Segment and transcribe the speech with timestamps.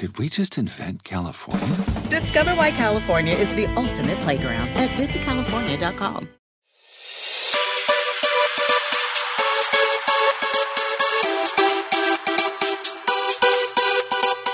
[0.00, 1.76] Did we just invent California?
[2.08, 6.26] Discover why California is the ultimate playground at visitcalifornia.com.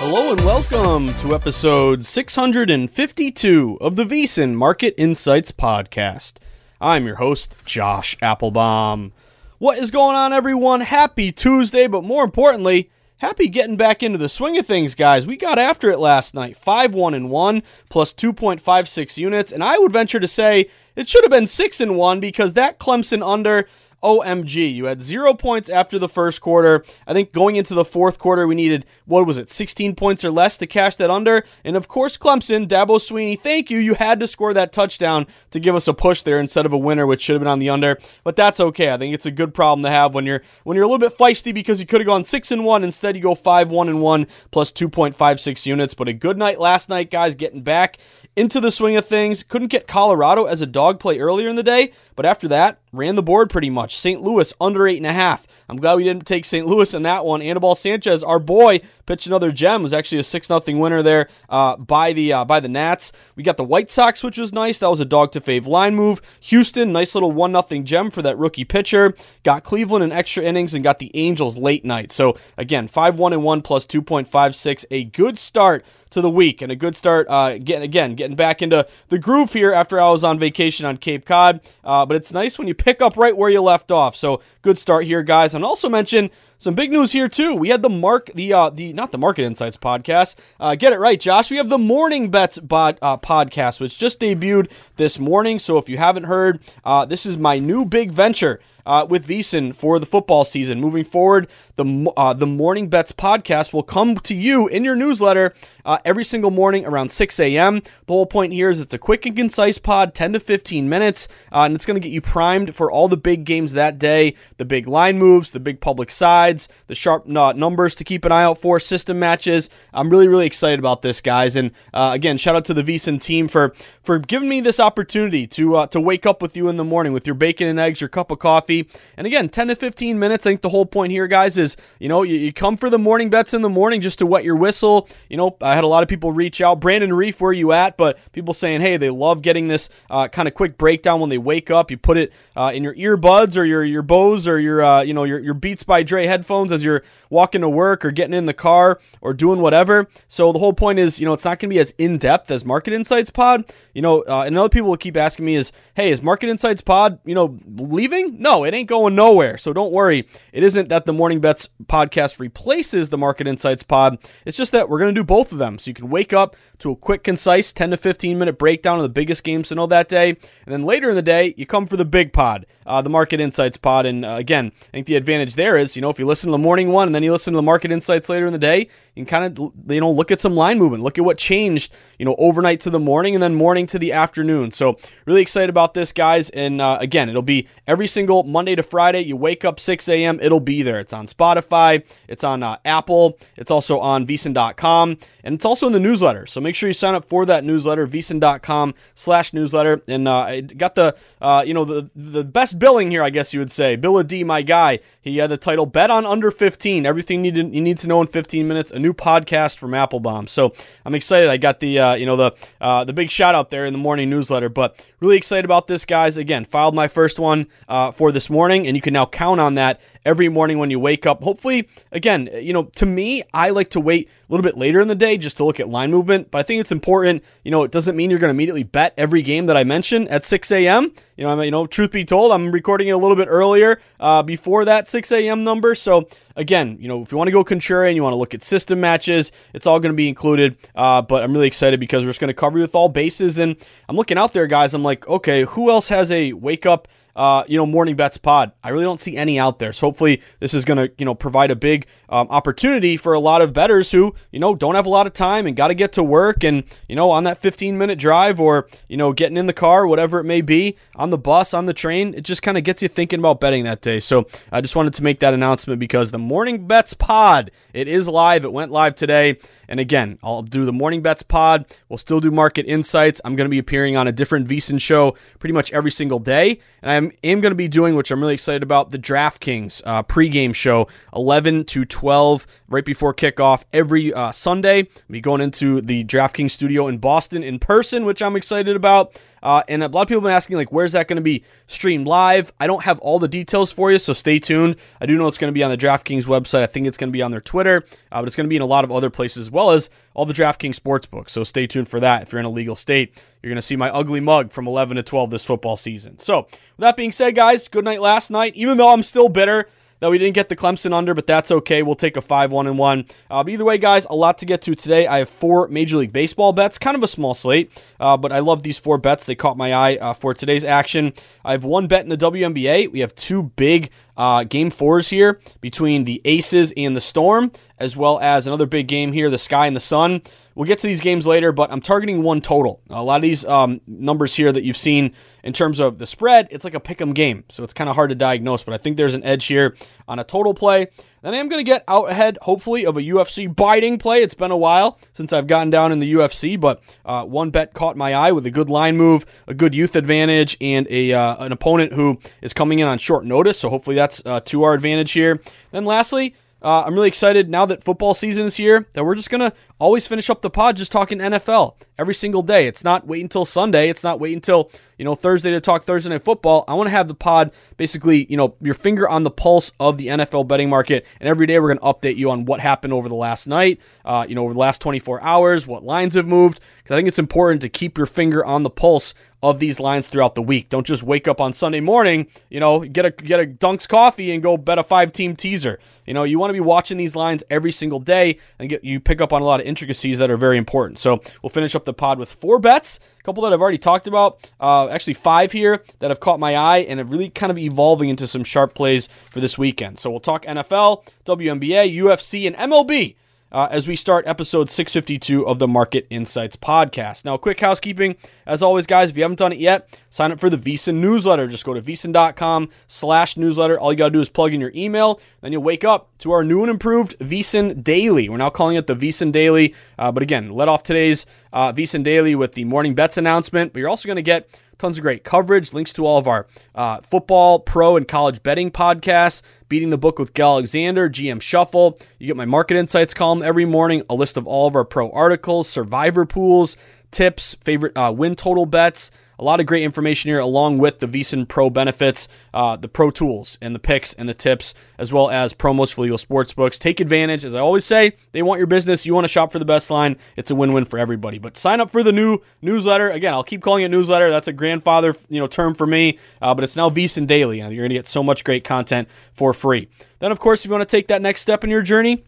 [0.00, 6.38] Hello and welcome to episode 652 of the VSiN Market Insights Podcast.
[6.80, 9.12] I'm your host, Josh Appelbaum.
[9.58, 10.80] What is going on, everyone?
[10.80, 15.26] Happy Tuesday, but more importantly, happy getting back into the swing of things, guys.
[15.26, 19.78] We got after it last night 5 1 and 1 plus 2.56 units, and I
[19.78, 23.68] would venture to say it should have been 6 and 1 because that Clemson under
[24.06, 24.72] OMG.
[24.72, 26.84] You had zero points after the first quarter.
[27.08, 30.30] I think going into the fourth quarter, we needed, what was it, 16 points or
[30.30, 31.42] less to cash that under.
[31.64, 33.78] And of course, Clemson, Dabo Swinney, thank you.
[33.78, 36.78] You had to score that touchdown to give us a push there instead of a
[36.78, 37.98] winner, which should have been on the under.
[38.22, 38.92] But that's okay.
[38.92, 41.18] I think it's a good problem to have when you're when you're a little bit
[41.18, 42.84] feisty because you could have gone six and one.
[42.84, 45.94] Instead, you go five one and one plus 2.56 units.
[45.94, 47.98] But a good night last night, guys, getting back
[48.36, 49.42] into the swing of things.
[49.42, 53.14] Couldn't get Colorado as a dog play earlier in the day, but after that, ran
[53.16, 53.96] the board pretty much.
[53.96, 54.20] St.
[54.20, 55.46] Louis under eight and a half.
[55.68, 56.66] I'm glad we didn't take St.
[56.66, 57.42] Louis in that one.
[57.42, 59.82] Anibal Sanchez, our boy, pitched another gem.
[59.82, 63.12] Was actually a six nothing winner there uh, by the uh, by the Nats.
[63.34, 64.78] We got the White Sox, which was nice.
[64.78, 66.20] That was a dog to fave line move.
[66.40, 69.14] Houston, nice little one nothing gem for that rookie pitcher.
[69.42, 72.12] Got Cleveland in extra innings and got the Angels late night.
[72.12, 74.84] So again, five one and one plus two point five six.
[74.90, 75.84] A good start
[76.16, 77.26] to the week and a good start.
[77.28, 80.96] Uh, getting again, getting back into the groove here after I was on vacation on
[80.96, 81.60] Cape Cod.
[81.84, 84.16] Uh, but it's nice when you pick up right where you left off.
[84.16, 85.52] So good start here, guys.
[85.54, 87.54] And also mention some big news here too.
[87.54, 90.36] We had the mark the uh the not the Market Insights podcast.
[90.58, 91.50] Uh, get it right, Josh.
[91.50, 95.58] We have the Morning Bets bod, uh, podcast, which just debuted this morning.
[95.58, 99.74] So if you haven't heard, uh, this is my new big venture uh, with VSiN
[99.74, 100.80] for the football season.
[100.80, 105.52] Moving forward, the uh, the Morning Bets podcast will come to you in your newsletter
[105.84, 107.80] uh, every single morning around 6 a.m.
[107.80, 111.28] The whole point here is it's a quick and concise pod, 10 to 15 minutes,
[111.52, 114.34] uh, and it's going to get you primed for all the big games that day,
[114.56, 118.44] the big line moves, the big public sides, the sharp numbers to keep an eye
[118.44, 119.68] out for, system matches.
[119.92, 121.56] I'm really really excited about this, guys.
[121.56, 125.46] And uh, again, shout out to the VSiN team for for giving me this opportunity
[125.48, 128.00] to uh, to wake up with you in the morning with your bacon and eggs,
[128.00, 128.75] your cup of coffee,
[129.16, 130.46] and again, 10 to 15 minutes.
[130.46, 132.98] I think the whole point here, guys, is you know you, you come for the
[132.98, 135.08] morning bets in the morning just to wet your whistle.
[135.28, 136.80] You know, I had a lot of people reach out.
[136.80, 137.96] Brandon Reef, where are you at?
[137.96, 141.38] But people saying, hey, they love getting this uh, kind of quick breakdown when they
[141.38, 141.90] wake up.
[141.90, 145.14] You put it uh, in your earbuds or your your Bose or your uh, you
[145.14, 148.46] know your your Beats by Dre headphones as you're walking to work or getting in
[148.46, 150.08] the car or doing whatever.
[150.28, 152.50] So the whole point is, you know, it's not going to be as in depth
[152.50, 153.72] as Market Insights Pod.
[153.94, 156.82] You know, uh, and other people will keep asking me is, hey, is Market Insights
[156.82, 158.40] Pod, you know, leaving?
[158.40, 159.58] No, it ain't going nowhere.
[159.58, 160.26] So don't worry.
[160.52, 164.18] It isn't that the Morning Bets podcast replaces the Market Insights pod.
[164.44, 165.78] It's just that we're going to do both of them.
[165.78, 169.02] So you can wake up to a quick, concise 10 to 15 minute breakdown of
[169.02, 170.30] the biggest games to know that day.
[170.30, 173.40] And then later in the day, you come for the big pod, uh, the Market
[173.40, 174.06] Insights pod.
[174.06, 176.52] And uh, again, I think the advantage there is, you know, if you listen to
[176.52, 178.88] the morning one and then you listen to the Market Insights later in the day,
[179.14, 181.92] you can kind of, you know, look at some line movement, look at what changed,
[182.18, 184.70] you know, overnight to the morning and then morning to the afternoon.
[184.70, 186.50] So really excited about this, guys.
[186.50, 189.20] And uh, again, it'll be every single Monday to Friday.
[189.20, 191.00] You wake up 6 a.m., it'll be there.
[191.00, 195.92] It's on Spotify, it's on uh, Apple, it's also on VSiN.com, and it's also in
[195.92, 196.44] the newsletter.
[196.44, 200.02] So make sure you sign up for that newsletter, VSiN.com slash newsletter.
[200.08, 203.54] And uh, I got the, uh, you know, the, the best billing here, I guess
[203.54, 203.94] you would say.
[203.94, 207.72] Bill D, my guy, he had the title Bet on Under 15, everything you need,
[207.72, 210.48] you need to know in 15 minutes, a new podcast from Appelbaum.
[210.48, 210.72] So
[211.04, 211.48] I'm excited.
[211.48, 214.00] I got the, uh, you know, the, uh, the big shout out there in the
[214.00, 216.36] morning newsletter, but really excited about this, guys.
[216.36, 219.76] Again, filed my first one uh, for this morning, and you can now count on
[219.76, 221.42] that every morning when you wake up.
[221.42, 225.08] Hopefully, again, you know, to me, I like to wait a little bit later in
[225.08, 227.42] the day just to look at line movement, but I think it's important.
[227.64, 230.28] You know, it doesn't mean you're going to immediately bet every game that I mention
[230.28, 231.12] at 6 a.m.
[231.36, 233.48] You know, I mean, you know, truth be told, I'm recording it a little bit
[233.48, 235.64] earlier uh, before that 6 a.m.
[235.64, 235.94] number.
[235.94, 238.62] So again, you know, if you want to go contrarian, you want to look at
[238.62, 240.76] system matches, it's all going to be included.
[240.94, 243.58] Uh, but I'm really excited because we're just going to cover you with all bases.
[243.58, 243.76] And
[244.08, 244.92] I'm looking out there, guys.
[244.94, 247.06] I'm like, okay, who else has a wake up?
[247.36, 248.72] Uh, you know, morning bets pod.
[248.82, 249.92] I really don't see any out there.
[249.92, 253.38] So hopefully this is going to, you know, provide a big um, opportunity for a
[253.38, 255.94] lot of betters who, you know, don't have a lot of time and got to
[255.94, 259.58] get to work and, you know, on that 15 minute drive or, you know, getting
[259.58, 262.62] in the car, whatever it may be, on the bus, on the train, it just
[262.62, 264.18] kind of gets you thinking about betting that day.
[264.18, 268.28] So I just wanted to make that announcement because the morning bets pod, it is
[268.28, 268.64] live.
[268.64, 269.58] It went live today.
[269.88, 271.86] And again, I'll do the morning bets pod.
[272.08, 273.40] We'll still do market insights.
[273.44, 276.80] I'm going to be appearing on a different VSiN show pretty much every single day.
[277.02, 280.02] And I am, am going to be doing, which I'm really excited about, the DraftKings
[280.04, 285.00] uh, pregame show, 11 to 12, right before kickoff every uh, Sunday.
[285.00, 289.40] I'll be going into the DraftKings studio in Boston in person, which I'm excited about.
[289.66, 291.64] Uh, and a lot of people have been asking, like, where's that going to be
[291.88, 292.72] streamed live?
[292.78, 294.94] I don't have all the details for you, so stay tuned.
[295.20, 296.82] I do know it's going to be on the DraftKings website.
[296.82, 298.76] I think it's going to be on their Twitter, uh, but it's going to be
[298.76, 301.52] in a lot of other places as well as all the DraftKings sports books.
[301.52, 302.42] So stay tuned for that.
[302.42, 305.16] If you're in a legal state, you're going to see my ugly mug from 11
[305.16, 306.38] to 12 this football season.
[306.38, 308.76] So, with that being said, guys, good night last night.
[308.76, 309.88] Even though I'm still bitter,
[310.20, 312.02] that we didn't get the Clemson under, but that's okay.
[312.02, 313.26] We'll take a 5 1 and 1.
[313.50, 315.26] Uh, but either way, guys, a lot to get to today.
[315.26, 318.60] I have four Major League Baseball bets, kind of a small slate, uh, but I
[318.60, 319.46] love these four bets.
[319.46, 321.32] They caught my eye uh, for today's action.
[321.64, 323.10] I have one bet in the WNBA.
[323.10, 328.16] We have two big uh, game fours here between the Aces and the Storm, as
[328.16, 330.42] well as another big game here, the Sky and the Sun.
[330.76, 333.00] We'll get to these games later, but I'm targeting one total.
[333.08, 335.32] A lot of these um, numbers here that you've seen
[335.64, 338.14] in terms of the spread, it's like a pick 'em game, so it's kind of
[338.14, 338.82] hard to diagnose.
[338.82, 339.96] But I think there's an edge here
[340.28, 341.06] on a total play.
[341.40, 344.42] Then I am going to get out ahead, hopefully, of a UFC biting play.
[344.42, 347.94] It's been a while since I've gotten down in the UFC, but uh, one bet
[347.94, 351.64] caught my eye with a good line move, a good youth advantage, and a uh,
[351.64, 353.78] an opponent who is coming in on short notice.
[353.78, 355.62] So hopefully that's uh, to our advantage here.
[355.90, 359.50] Then lastly, uh, I'm really excited now that football season is here that we're just
[359.50, 362.86] going to always finish up the pod just talking NFL every single day.
[362.86, 364.08] It's not wait until Sunday.
[364.08, 366.84] It's not wait until, you know, Thursday to talk Thursday night football.
[366.86, 370.18] I want to have the pod basically, you know, your finger on the pulse of
[370.18, 371.26] the NFL betting market.
[371.40, 374.00] And every day we're going to update you on what happened over the last night,
[374.24, 376.80] uh, you know, over the last 24 hours, what lines have moved.
[376.98, 380.28] Because I think it's important to keep your finger on the pulse of these lines
[380.28, 380.88] throughout the week.
[380.88, 384.52] Don't just wake up on Sunday morning, you know, get a get a Dunks coffee
[384.52, 385.98] and go bet a five team teaser.
[386.26, 389.18] You know, you want to be watching these lines every single day and get you
[389.18, 391.18] pick up on a lot of intricacies that are very important.
[391.18, 394.26] So we'll finish up the pod with four bets, a couple that I've already talked
[394.26, 397.78] about, uh, actually five here that have caught my eye and have really kind of
[397.78, 400.18] evolving into some sharp plays for this weekend.
[400.18, 403.36] So we'll talk NFL, WNBA, UFC, and MLB
[403.72, 407.44] uh, as we start episode 652 of the Market Insights podcast.
[407.44, 408.36] Now, quick housekeeping.
[408.64, 411.66] As always, guys, if you haven't done it yet, sign up for the VSiN newsletter.
[411.66, 413.98] Just go to VSiN.com slash newsletter.
[413.98, 415.40] All you got to do is plug in your email.
[415.60, 418.48] Then you'll wake up to our new and improved VSiN Daily.
[418.48, 419.94] We're now calling it the VSiN Daily.
[420.18, 423.92] Uh, but again, let off today's uh, VSiN Daily with the morning bets announcement.
[423.92, 426.66] But you're also going to get tons of great coverage, links to all of our
[426.94, 432.18] uh, football, pro, and college betting podcasts, Beating the Book with Gill Alexander, GM Shuffle.
[432.38, 435.30] You get my market insights column every morning, a list of all of our pro
[435.30, 436.96] articles, survivor pools,
[437.30, 439.30] tips, favorite uh, win total bets.
[439.58, 443.30] A lot of great information here, along with the VSiN Pro benefits, uh, the Pro
[443.30, 446.98] tools, and the picks and the tips, as well as promos for legal sports books.
[446.98, 447.64] Take advantage.
[447.64, 449.24] As I always say, they want your business.
[449.24, 450.36] You want to shop for the best line.
[450.56, 451.58] It's a win-win for everybody.
[451.58, 453.30] But sign up for the new newsletter.
[453.30, 454.50] Again, I'll keep calling it newsletter.
[454.50, 456.38] That's a grandfather, you know, term for me.
[456.60, 457.80] Uh, but it's now VSiN Daily.
[457.80, 460.08] and You're going to get so much great content for free.
[460.38, 462.44] Then, of course, if you want to take that next step in your journey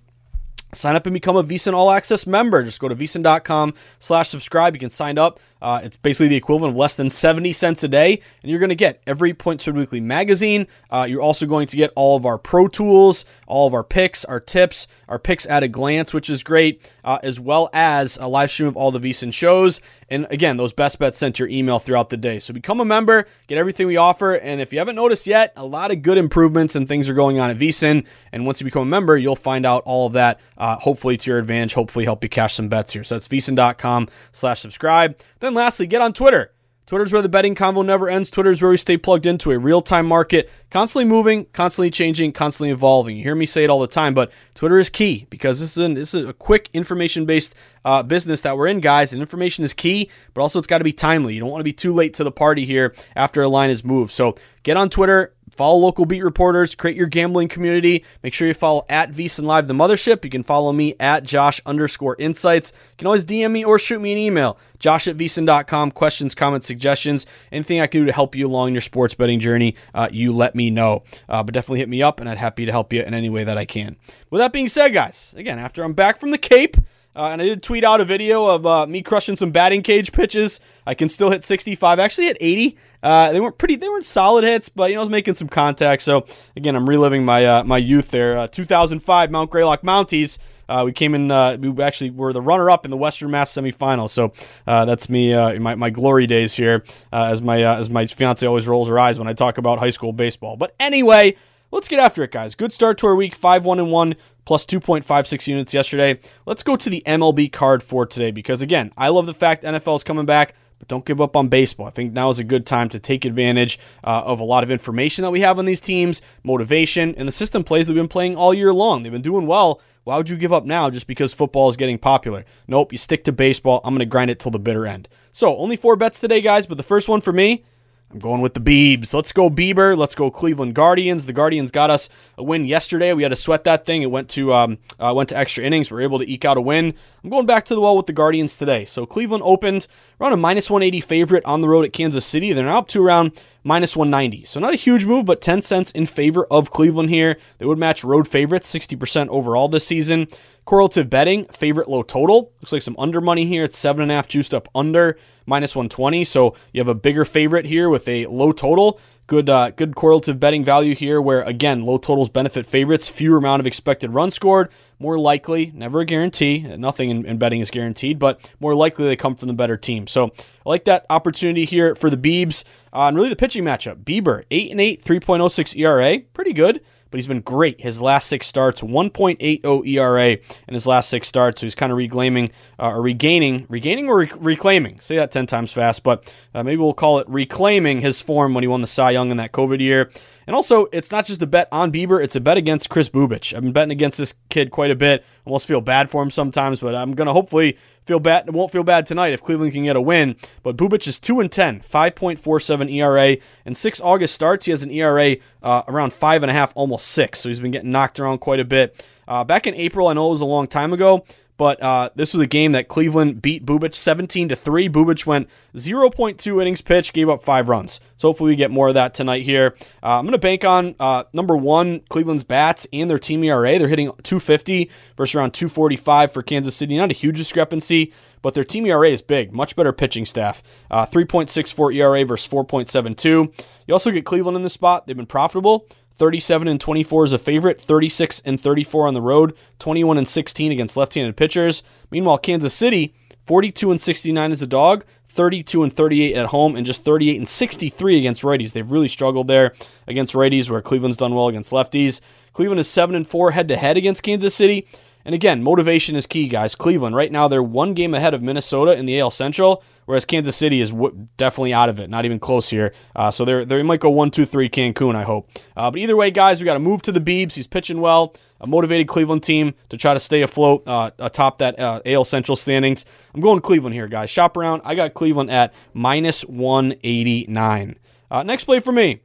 [0.72, 2.62] sign up and become a VSiN All Access member.
[2.62, 4.74] Just go to VSiN.com slash subscribe.
[4.74, 5.40] You can sign up.
[5.60, 8.68] Uh, it's basically the equivalent of less than 70 cents a day, and you're going
[8.68, 10.66] to get every Point Spread Weekly magazine.
[10.90, 14.24] Uh, you're also going to get all of our pro tools, all of our picks,
[14.24, 18.28] our tips, our picks at a glance, which is great, uh, as well as a
[18.28, 19.80] live stream of all the VSiN shows.
[20.10, 22.38] And again, those best bets sent your email throughout the day.
[22.38, 24.34] So become a member, get everything we offer.
[24.34, 27.38] And if you haven't noticed yet, a lot of good improvements and things are going
[27.40, 28.06] on at VSiN.
[28.32, 31.30] And once you become a member, you'll find out all of that, uh, hopefully to
[31.30, 33.04] your advantage, hopefully help you cash some bets here.
[33.04, 35.18] So that's VSiN.com slash subscribe.
[35.40, 36.52] Then lastly, get on Twitter.
[36.88, 38.30] Twitter's where the betting combo never ends.
[38.30, 42.70] Twitter's where we stay plugged into a real time market, constantly moving, constantly changing, constantly
[42.70, 43.18] evolving.
[43.18, 45.84] You hear me say it all the time, but Twitter is key because this is,
[45.84, 47.54] an, this is a quick information based
[47.84, 49.12] uh, business that we're in, guys.
[49.12, 51.34] And information is key, but also it's got to be timely.
[51.34, 53.84] You don't want to be too late to the party here after a line is
[53.84, 54.10] moved.
[54.12, 58.04] So get on Twitter, Follow local beat reporters, create your gambling community.
[58.22, 60.22] Make sure you follow at VSiN Live the Mothership.
[60.22, 62.72] You can follow me at Josh underscore insights.
[62.92, 64.56] You can always DM me or shoot me an email.
[64.78, 65.90] Josh at VSiN.com.
[65.90, 69.74] Questions, comments, suggestions, anything I can do to help you along your sports betting journey,
[69.94, 71.02] uh, you let me know.
[71.28, 73.42] Uh, but definitely hit me up, and I'd happy to help you in any way
[73.42, 73.96] that I can.
[74.30, 76.76] With that being said, guys, again, after I'm back from the Cape,
[77.16, 80.12] uh, and I did tweet out a video of uh, me crushing some batting cage
[80.12, 80.60] pitches.
[80.86, 81.98] I can still hit 65.
[81.98, 82.76] Actually, hit 80.
[83.02, 83.76] Uh, they weren't pretty.
[83.76, 86.02] They weren't solid hits, but you know I was making some contact.
[86.02, 88.38] So again, I'm reliving my uh, my youth there.
[88.38, 90.38] Uh, 2005 Mount Greylock Mounties.
[90.68, 91.28] Uh, we came in.
[91.60, 94.10] we actually were the runner-up in the Western Mass semifinal.
[94.10, 94.32] So
[94.66, 95.34] that's me.
[95.58, 96.84] my, my glory days here.
[97.12, 100.12] as my as my fiance always rolls her eyes when I talk about high school
[100.12, 100.56] baseball.
[100.56, 101.36] But anyway,
[101.70, 102.54] let's get after it, guys.
[102.54, 103.34] Good start to our week.
[103.34, 104.14] Five one and one
[104.48, 106.18] plus 2.56 units yesterday.
[106.46, 109.96] Let's go to the MLB card for today because, again, I love the fact NFL
[109.96, 110.54] is coming back.
[110.78, 111.86] But don't give up on baseball.
[111.86, 114.70] I think now is a good time to take advantage uh, of a lot of
[114.70, 118.36] information that we have on these teams, motivation, and the system plays they've been playing
[118.36, 119.02] all year long.
[119.02, 119.82] They've been doing well.
[120.04, 122.44] Why would you give up now just because football is getting popular?
[122.68, 123.80] Nope, you stick to baseball.
[123.84, 125.08] I'm going to grind it till the bitter end.
[125.32, 127.64] So, only four bets today, guys, but the first one for me
[128.10, 129.12] I'm going with the Beebs.
[129.12, 129.94] Let's go Bieber.
[129.94, 131.26] Let's go Cleveland Guardians.
[131.26, 133.12] The Guardians got us a win yesterday.
[133.12, 134.00] We had to sweat that thing.
[134.02, 135.90] It went to um, uh, went to extra innings.
[135.90, 136.94] We were able to eke out a win.
[137.22, 138.86] I'm going back to the well with the Guardians today.
[138.86, 139.86] So Cleveland opened
[140.20, 142.54] around a minus 180 favorite on the road at Kansas City.
[142.54, 144.44] They're now up to around minus 190.
[144.44, 147.36] So not a huge move, but 10 cents in favor of Cleveland here.
[147.58, 150.28] They would match road favorites, 60% overall this season.
[150.68, 152.52] Correlative betting, favorite low total.
[152.60, 153.64] Looks like some under money here.
[153.64, 156.24] It's seven and a half juiced up under minus 120.
[156.24, 159.00] So you have a bigger favorite here with a low total.
[159.28, 163.08] Good, uh, good correlative betting value here, where again low totals benefit favorites.
[163.08, 164.68] Fewer amount of expected runs scored.
[164.98, 166.58] More likely, never a guarantee.
[166.58, 170.06] Nothing in, in betting is guaranteed, but more likely they come from the better team.
[170.06, 172.62] So I like that opportunity here for the Beebs.
[172.92, 174.04] Uh, and really the pitching matchup.
[174.04, 176.18] Bieber, 8 and 8, 3.06 ERA.
[176.34, 177.80] Pretty good but he's been great.
[177.80, 181.60] His last six starts 1.80 ERA in his last six starts.
[181.60, 185.00] So he's kind of reclaiming uh, or regaining regaining or rec- reclaiming.
[185.00, 188.62] Say that 10 times fast but uh, maybe we'll call it reclaiming his form when
[188.62, 190.10] he won the Cy Young in that COVID year
[190.48, 193.54] and also it's not just a bet on Bieber it's a bet against Kris Bubic.
[193.54, 196.80] I've been betting against this kid quite a bit almost feel bad for him sometimes
[196.80, 197.76] but I'm gonna hopefully
[198.08, 198.52] feel bad.
[198.52, 200.34] Won't feel bad tonight if Cleveland can get a win.
[200.62, 203.36] But Bubic is two and 10, 5.47 ERA,
[203.66, 204.64] and six August starts.
[204.64, 207.40] He has an ERA uh, around five and a half, almost six.
[207.40, 209.04] So he's been getting knocked around quite a bit.
[209.28, 211.24] Uh, back in April, I know it was a long time ago,
[211.58, 214.88] but uh, this was a game that Cleveland beat Bubic 17 to 3.
[214.88, 218.00] Bubic went 0.2 innings pitched, gave up five runs.
[218.16, 219.74] So hopefully we get more of that tonight here.
[220.00, 223.76] Uh, I'm going to bank on uh, number one, Cleveland's bats and their team ERA.
[223.76, 226.96] They're hitting 250 versus around 245 for Kansas City.
[226.96, 229.52] Not a huge discrepancy, but their team ERA is big.
[229.52, 230.62] Much better pitching staff.
[230.92, 233.52] Uh, 3.64 ERA versus 4.72.
[233.88, 235.08] You also get Cleveland in the spot.
[235.08, 235.88] They've been profitable.
[236.18, 240.72] 37 and 24 is a favorite, 36 and 34 on the road, 21 and 16
[240.72, 241.82] against left-handed pitchers.
[242.10, 243.14] Meanwhile, Kansas City,
[243.46, 247.48] 42 and 69 is a dog, 32 and 38 at home, and just 38 and
[247.48, 248.72] 63 against righties.
[248.72, 249.72] They've really struggled there
[250.08, 252.20] against righties, where Cleveland's done well against lefties.
[252.52, 254.88] Cleveland is 7 and 4 head to head against Kansas City.
[255.28, 256.74] And again, motivation is key, guys.
[256.74, 260.56] Cleveland, right now, they're one game ahead of Minnesota in the AL Central, whereas Kansas
[260.56, 262.94] City is w- definitely out of it, not even close here.
[263.14, 265.50] Uh, so they're, they might go 1 2 3 Cancun, I hope.
[265.76, 267.52] Uh, but either way, guys, we got to move to the Beebs.
[267.52, 268.34] He's pitching well.
[268.58, 272.56] A motivated Cleveland team to try to stay afloat uh, atop that uh, AL Central
[272.56, 273.04] standings.
[273.34, 274.30] I'm going Cleveland here, guys.
[274.30, 274.80] Shop around.
[274.86, 277.98] I got Cleveland at minus 189.
[278.30, 279.20] Uh, next play for me.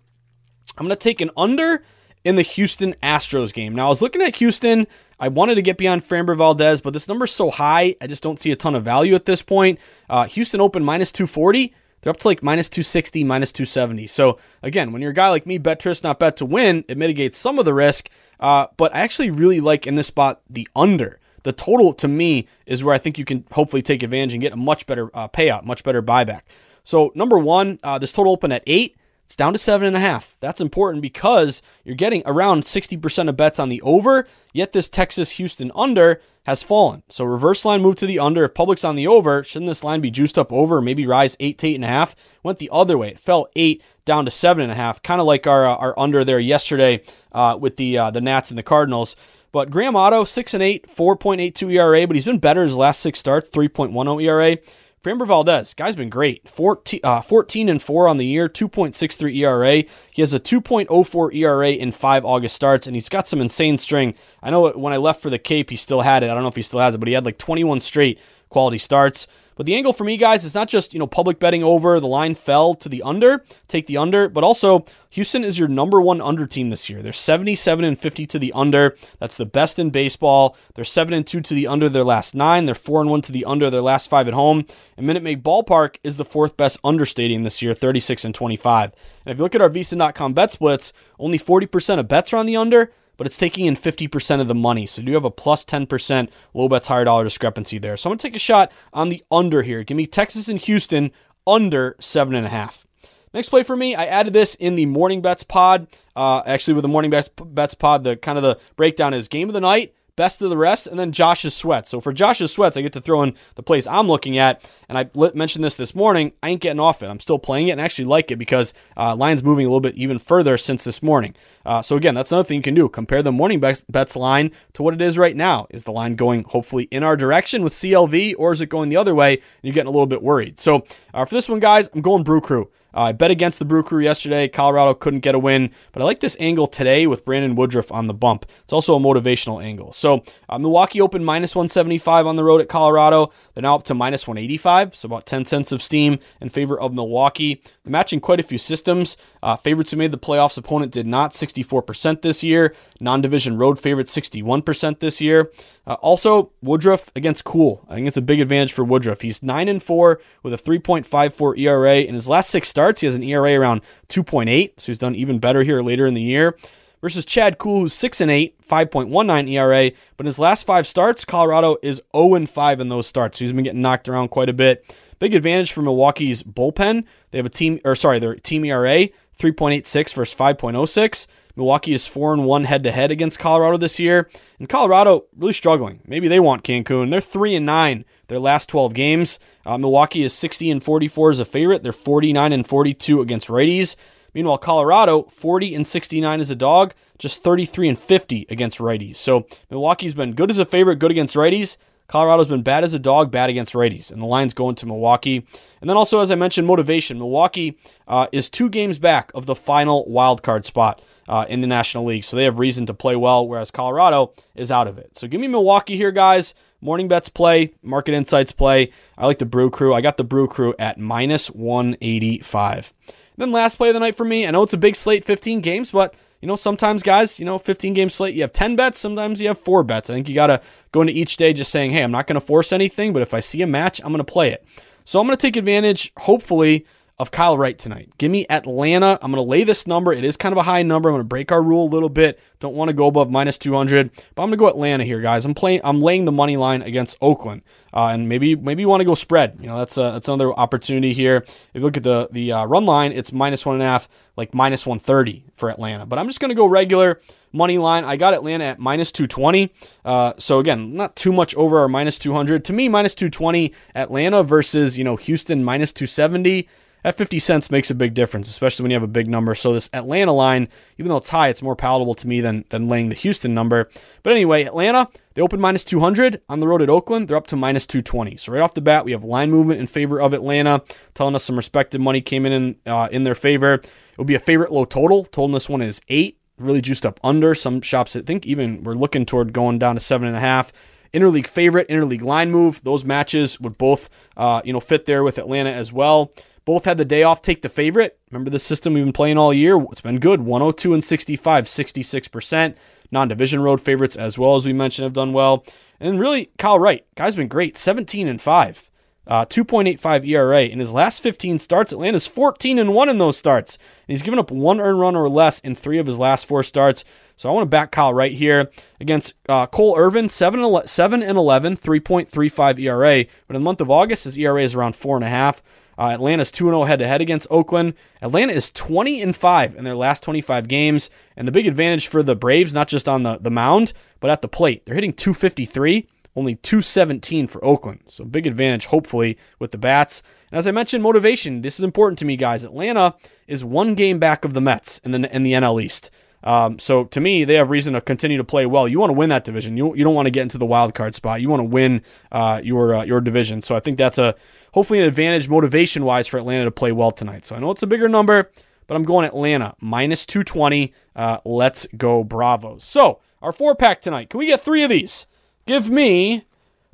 [0.78, 1.82] I'm going to take an under
[2.24, 3.76] in the Houston Astros game.
[3.76, 4.88] Now, I was looking at Houston.
[5.20, 8.40] I wanted to get beyond Framber Valdez, but this number's so high, I just don't
[8.40, 9.80] see a ton of value at this point.
[10.10, 11.74] Uh, Houston open minus 240.
[12.02, 14.08] They're up to like minus 260, minus 270.
[14.08, 16.98] So, again, when you're a guy like me, bet Trist, not bet to win, it
[16.98, 18.10] mitigates some of the risk.
[18.40, 21.20] Uh, but I actually really like in this spot the under.
[21.44, 24.54] The total to me is where I think you can hopefully take advantage and get
[24.54, 26.42] a much better uh, payout, much better buyback.
[26.84, 28.98] So, number one, uh, this total open at eight.
[29.26, 30.36] It's down to seven and a half.
[30.40, 35.32] That's important because you're getting around 60% of bets on the over, yet this Texas
[35.32, 37.04] Houston under has fallen.
[37.10, 38.44] So reverse line moved to the under.
[38.44, 41.58] If public's on the over, shouldn't this line be juiced up over, maybe rise eight
[41.60, 42.16] to eight and a half?
[42.44, 43.10] Went the other way.
[43.10, 45.98] It fell eight down to seven and a half, kind of like our uh, our
[45.98, 47.02] under there yesterday
[47.32, 49.16] uh, with the uh, the Nats and the Cardinals.
[49.54, 53.20] But Graham Otto, six and eight, 4.82 ERA, but he's been better his last six
[53.20, 54.58] starts, 3.10 ERA.
[55.04, 56.48] Framber Valdez, guy's been great.
[56.48, 59.84] 14, uh, 14 and 4 on the year, 2.63 ERA.
[60.12, 64.16] He has a 2.04 ERA in five August starts, and he's got some insane string.
[64.42, 66.30] I know when I left for the Cape, he still had it.
[66.30, 68.18] I don't know if he still has it, but he had like 21 straight
[68.48, 69.28] quality starts.
[69.56, 72.08] But the angle for me, guys, is not just, you know, public betting over, the
[72.08, 76.22] line fell to the under, take the under, but also Houston is your number one
[76.22, 77.02] under team this year.
[77.02, 78.96] They're 77 and 50 to the under.
[79.20, 80.58] That's the best in baseball.
[80.74, 82.66] They're 7 and 2 to the under their last nine.
[82.66, 84.66] They're 4 and 1 to the under their last five at home.
[84.98, 88.92] And Minute Maid Ballpark is the fourth best under stadium this year, 36 and 25.
[89.26, 92.46] And if you look at our VSiN.com bet splits, only 40% of bets are on
[92.46, 94.86] the under but it's taking in 50% of the money.
[94.86, 97.98] So you have a plus 10% low bets, higher dollar discrepancy there.
[97.98, 99.84] So I'm going to take a shot on the under here.
[99.84, 101.12] Give me Texas and Houston
[101.46, 102.86] under 7.5.
[103.34, 105.88] Next play for me, I added this in the morning bets pod.
[106.16, 109.50] Uh, actually, with the morning bets, bets pod, the kind of the breakdown is game
[109.50, 111.90] of the night, best of the rest, and then Josh's sweats.
[111.90, 115.00] So for Josh's sweats, I get to throw in the plays I'm looking at, and
[115.00, 116.34] I mentioned this this morning.
[116.44, 117.08] I ain't getting off it.
[117.08, 119.96] I'm still playing it and actually like it because uh, line's moving a little bit
[119.96, 121.34] even further since this morning.
[121.66, 122.90] Uh, so again, that's another thing you can do.
[122.90, 125.68] Compare the morning bets, bets line to what it is right now.
[125.70, 128.98] Is the line going hopefully in our direction with CLV, or is it going the
[128.98, 129.34] other way?
[129.34, 130.60] And you're getting a little bit worried.
[130.60, 132.70] So uh, for this one, guys, I'm going Brew Crew.
[132.94, 134.48] Uh, I bet against the Brew Crew yesterday.
[134.48, 138.08] Colorado couldn't get a win, but I like this angle today with Brandon Woodruff on
[138.08, 138.46] the bump.
[138.64, 139.92] It's also a motivational angle.
[139.92, 143.32] So uh, Milwaukee opened minus 175 on the road at Colorado.
[143.54, 146.94] They're now up to minus 185, so about 10 cents of steam in favor of
[146.94, 147.64] Milwaukee.
[147.84, 149.18] They're matching quite a few systems.
[149.42, 152.76] Uh, favorites who made the playoffs opponent did not, 64% this year.
[153.00, 155.52] Non division road favorites, 61% this year.
[155.86, 157.86] Uh, also, Woodruff against Kuhl.
[157.90, 159.22] I think it's a big advantage for Woodruff.
[159.22, 161.96] He's 9 and 4 with a 3.54 ERA.
[161.98, 165.40] In his last six starts, he has an ERA around 2.8, so he's done even
[165.40, 166.58] better here later in the year.
[167.02, 171.26] Versus Chad Kuhl, who's 6 and 8, 5.19 ERA, but in his last five starts,
[171.26, 173.38] Colorado is 0 and 5 in those starts.
[173.38, 174.96] So he's been getting knocked around quite a bit.
[175.20, 177.04] Big advantage for Milwaukee's bullpen.
[177.32, 181.28] They have a team, or sorry, their team ERA 3.86 versus 5.06.
[181.56, 184.30] Milwaukee is 4 and 1 head to head against Colorado this year.
[184.60, 186.02] And Colorado really struggling.
[186.08, 187.12] Maybe they want Cancun.
[187.12, 189.40] They're 3 and 9 their last 12 games.
[189.66, 191.84] Uh, Milwaukee is 60 and 44 as a favorite.
[191.84, 193.96] They're 49 and 42 against righties.
[194.34, 199.18] Meanwhile, Colorado 40 and 69 as a dog, just 33 and 50 against righties.
[199.18, 201.78] So Milwaukee's been good as a favorite, good against righties.
[202.08, 205.38] Colorado's been bad as a dog, bad against righties, and the line's going to Milwaukee.
[205.80, 207.18] And then also, as I mentioned, motivation.
[207.18, 211.68] Milwaukee uh, is two games back of the final wild card spot uh, in the
[211.68, 215.18] National League, so they have reason to play well, whereas Colorado is out of it.
[215.18, 216.54] So give me Milwaukee here, guys.
[216.82, 218.92] Morning bets play, market insights play.
[219.18, 219.94] I like the Brew Crew.
[219.94, 222.94] I got the Brew Crew at minus 185.
[223.38, 224.46] Then last play of the night for me.
[224.46, 227.58] I know it's a big slate, 15 games, but you know, sometimes guys, you know,
[227.58, 230.10] 15 game slate, you have 10 bets, sometimes you have four bets.
[230.10, 232.36] I think you got to go into each day just saying, hey, I'm not going
[232.36, 234.66] to force anything, but if I see a match, I'm going to play it.
[235.06, 236.86] So I'm going to take advantage, hopefully,
[237.20, 238.10] of Kyle Wright tonight.
[238.18, 239.20] Give me Atlanta.
[239.22, 240.12] I'm going to lay this number.
[240.14, 241.10] It is kind of a high number.
[241.10, 242.40] I'm going to break our rule a little bit.
[242.60, 245.46] Don't want to go above minus 200, but I'm going to go Atlanta here, guys.
[245.46, 245.82] I'm playing.
[245.84, 247.62] I'm laying the money line against Oakland,
[247.94, 249.58] uh, and maybe maybe you want to go spread.
[249.60, 251.38] You know, that's a, that's another opportunity here.
[251.38, 254.10] If you look at the the uh, run line, it's minus one and a half,
[254.36, 256.08] like minus 130 for Atlanta.
[256.08, 257.22] But I'm just going to go regular
[257.52, 258.04] money line.
[258.04, 259.72] I got Atlanta at minus 220.
[260.04, 262.66] Uh, so again, not too much over our minus 200.
[262.66, 266.68] To me, minus 220 Atlanta versus you know Houston minus 270
[267.04, 269.54] that 50 cents makes a big difference, especially when you have a big number.
[269.56, 272.88] So this Atlanta line, even though it's high, it's more palatable to me than, than
[272.88, 273.90] laying the Houston number.
[274.24, 277.28] But anyway, Atlanta, they open minus 200 on the road at Oakland.
[277.28, 278.38] They're up to minus 220.
[278.38, 280.82] So right off the bat, we have line movement in favor of Atlanta,
[281.14, 283.76] telling us some respected money came in in, uh, in their favor.
[283.76, 285.26] It will be a favorite low total.
[285.26, 287.54] Total this one is eight, really juiced up under.
[287.54, 290.72] Some shops, I think, even we're looking toward going down to seven and a half
[291.14, 292.82] interleague favorite, interleague line move.
[292.84, 296.32] Those matches would both, uh, you know, fit there with Atlanta as well.
[296.66, 298.18] Both had the day off, take the favorite.
[298.32, 299.82] Remember the system we've been playing all year?
[299.92, 300.42] It's been good.
[300.42, 302.76] 102 and 65, 66%.
[303.12, 305.66] Non division road favorites, as well as we mentioned, have done well.
[306.00, 307.78] And really, Kyle Wright, guy's been great.
[307.78, 308.90] 17 and 5.
[309.26, 311.94] Uh, 2.85 ERA in his last 15 starts.
[311.94, 313.78] Atlanta's 14 and 1 in those starts.
[314.08, 316.62] And he's given up one earned run or less in three of his last four
[316.62, 317.06] starts.
[317.38, 321.24] So I want to back Kyle Wright here against uh, Cole Irvin, 7 and 7
[321.24, 323.26] and 11, 3.35 ERA.
[323.48, 325.62] But in the month of August, his ERA is around 4.5.
[325.98, 327.94] Uh, Atlanta's 2 0 head to head against Oakland.
[328.22, 331.10] Atlanta is 20 and 5 in their last 25 games.
[331.38, 334.42] And the big advantage for the Braves, not just on the, the mound, but at
[334.42, 338.02] the plate, they're hitting 253 only 217 for Oakland.
[338.08, 340.24] So big advantage, hopefully, with the Bats.
[340.52, 341.62] And as I mentioned, motivation.
[341.62, 342.64] This is important to me, guys.
[342.64, 343.16] Atlanta
[343.48, 346.10] is one game back of the Mets in the in the NL East.
[346.44, 348.88] Um, so to me, they have reason to continue to play well.
[348.88, 349.78] You want to win that division.
[349.78, 351.42] You, you don't want to get into the wild card spot.
[351.42, 352.02] You want to win
[352.32, 353.62] uh, your uh, your division.
[353.62, 354.36] So I think that's a
[354.74, 357.46] hopefully an advantage motivation wise for Atlanta to play well tonight.
[357.46, 358.52] So I know it's a bigger number,
[358.88, 360.94] but I'm going Atlanta minus 220.
[361.16, 362.84] Uh, let's go Bravos.
[362.84, 364.30] So our four pack tonight.
[364.30, 365.28] Can we get three of these?
[365.66, 366.46] Give me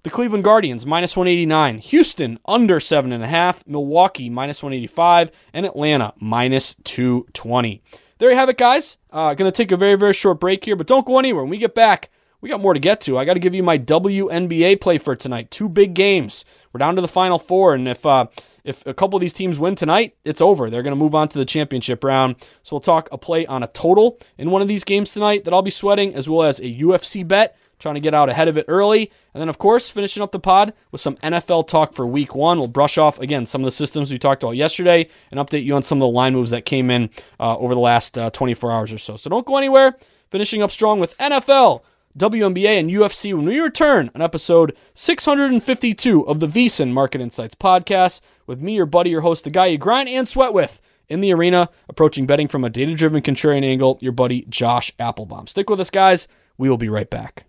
[0.04, 7.82] the Cleveland Guardians minus 189, Houston under 7.5, Milwaukee minus 185, and Atlanta minus 220.
[8.20, 8.98] There you have it, guys.
[9.12, 11.44] Uh, to take a very, very short break here, but don't go anywhere.
[11.44, 12.10] When we get back,
[12.42, 13.18] we got more to get to.
[13.18, 15.50] I got to give you my WNBA play for tonight.
[15.52, 16.44] Two big games.
[16.74, 18.28] We're down to the final four, and if uh,
[18.66, 20.70] if a couple of these teams win tonight, it's over.
[20.70, 22.36] They're going to move on to the championship round.
[22.62, 25.54] So we'll talk a play on a total in one of these games tonight that
[25.54, 28.58] I'll be sweating, as well as a UFC bet trying to get out ahead of
[28.58, 29.12] it early.
[29.34, 32.60] And then, of course, finishing up the pod with some NFL talk for week one.
[32.60, 35.76] We'll brush off, again, some of the systems we talked about yesterday and update you
[35.76, 38.72] on some of the line moves that came in uh, over the last uh, 24
[38.72, 39.16] hours or so.
[39.16, 39.98] So don't go anywhere.
[40.30, 41.82] Finishing up strong with NFL,
[42.18, 48.22] WNBA, and UFC when we return on episode 652 of the VSiN Market Insights podcast
[48.46, 51.34] with me, your buddy, your host, the guy you grind and sweat with in the
[51.34, 55.50] arena, approaching betting from a data driven contrarian angle, your buddy Josh Appelbaum.
[55.50, 56.28] Stick with us, guys.
[56.58, 57.49] We will be right back.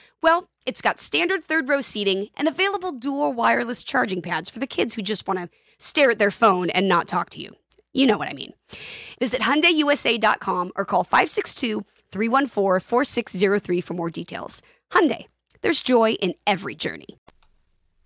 [0.23, 4.67] Well, it's got standard third row seating and available dual wireless charging pads for the
[4.67, 7.55] kids who just want to stare at their phone and not talk to you.
[7.93, 8.53] You know what I mean.
[9.19, 14.61] Visit HyundaiUSA.com or call 562-314-4603 for more details.
[14.91, 15.25] Hyundai,
[15.61, 17.17] there's joy in every journey.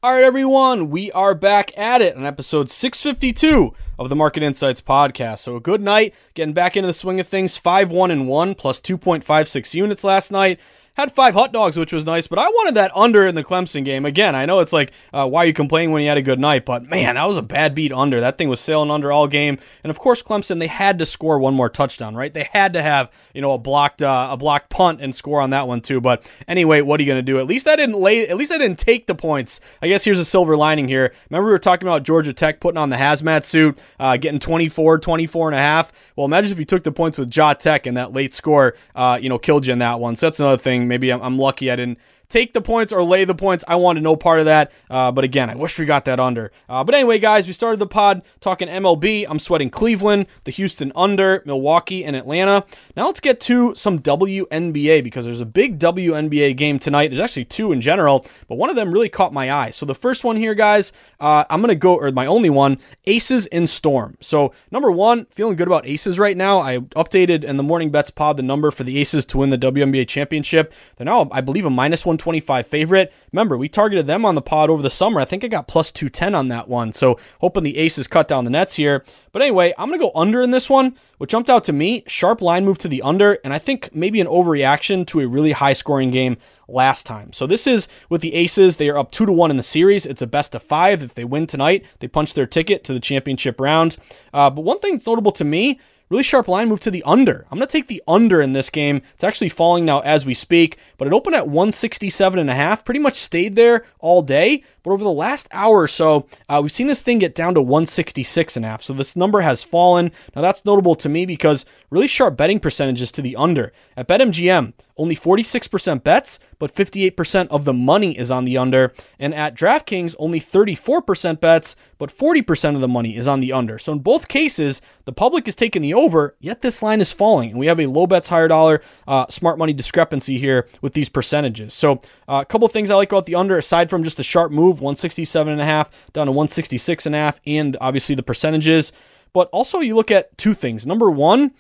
[0.01, 4.79] All right, everyone, we are back at it on episode 652 of the Market Insights
[4.79, 5.39] podcast.
[5.39, 7.57] So a good night, getting back into the swing of things.
[7.57, 10.59] Five one and one plus two point five six units last night.
[10.95, 13.83] Had five hot dogs, which was nice, but I wanted that under in the Clemson
[13.83, 14.05] game.
[14.05, 16.39] Again, I know it's like, uh, why are you complaining when you had a good
[16.39, 16.63] night?
[16.63, 18.21] But man, that was a bad beat under.
[18.21, 19.57] That thing was sailing under all game.
[19.83, 22.33] And of course, Clemson, they had to score one more touchdown, right?
[22.33, 25.49] They had to have, you know, a blocked uh, a blocked punt and score on
[25.49, 25.99] that one too.
[25.99, 27.39] But anyway, what are you going to do?
[27.39, 29.59] At least I didn't lay, at least I didn't take the points.
[29.81, 31.13] I guess here's a silver lining here.
[31.29, 34.99] Remember we were talking about Georgia Tech putting on the hazmat suit, uh, getting 24,
[34.99, 35.91] 24 and a half.
[36.15, 39.19] Well, imagine if you took the points with Ja Tech and that late score, uh,
[39.21, 40.15] you know, killed you in that one.
[40.15, 40.84] So that's another thing.
[40.87, 43.63] Maybe I'm, I'm lucky I didn't take the points or lay the points.
[43.67, 44.71] I wanted no part of that.
[44.89, 46.51] Uh, but again, I wish we got that under.
[46.67, 49.25] Uh, but anyway, guys, we started the pod talking MLB.
[49.29, 52.65] I'm sweating Cleveland, the Houston under, Milwaukee, and Atlanta.
[52.95, 57.09] Now let's get to some WNBA because there's a big WNBA game tonight.
[57.09, 59.71] There's actually two in general, but one of them really caught my eye.
[59.71, 62.77] So the first one here, guys, uh, I'm going to go, or my only one,
[63.05, 64.17] Aces in Storm.
[64.21, 66.59] So number one, feeling good about Aces right now.
[66.59, 69.57] I updated in the morning bets pod the number for the Aces to win the
[69.57, 70.73] WNBA championship.
[70.97, 73.13] They're now, I believe, a minus 125 favorite.
[73.31, 75.19] Remember, we targeted them on the pod over the summer.
[75.19, 76.93] I think I got plus 210 on that one.
[76.93, 79.03] So hoping the Aces cut down the nets here.
[79.31, 80.95] But anyway, I'm going to go under in this one.
[81.17, 84.19] What jumped out to me, sharp line move to the under, and I think maybe
[84.19, 87.31] an overreaction to a really high scoring game last time.
[87.31, 88.75] So this is with the Aces.
[88.75, 90.05] They are up two to one in the series.
[90.05, 91.03] It's a best of five.
[91.03, 93.97] If they win tonight, they punch their ticket to the championship round.
[94.33, 97.47] Uh, but one thing that's notable to me Really sharp line move to the under.
[97.49, 99.01] I'm going to take the under in this game.
[99.15, 102.85] It's actually falling now as we speak, but it opened at 167 and a half.
[102.85, 104.63] Pretty much stayed there all day.
[104.85, 107.61] But over the last hour or so, uh, we've seen this thing get down to
[107.61, 108.83] 166 and a half.
[108.83, 110.11] So this number has fallen.
[110.35, 113.73] Now that's notable to me because really sharp betting percentages to the under.
[113.97, 118.93] At BetMGM, only 46% bets, but 58% of the money is on the under.
[119.19, 123.77] And at DraftKings, only 34% bets, but 40% of the money is on the under.
[123.77, 127.51] So in both cases, the public is taking the over, yet this line is falling.
[127.51, 131.09] And we have a low bets, higher dollar, uh, smart money discrepancy here with these
[131.09, 131.73] percentages.
[131.73, 134.51] So uh, a couple things I like about the under, aside from just the sharp
[134.51, 138.91] move, 167 and a half down to 166 and a half, and obviously the percentages.
[139.33, 140.87] But also you look at two things.
[140.87, 141.51] Number one,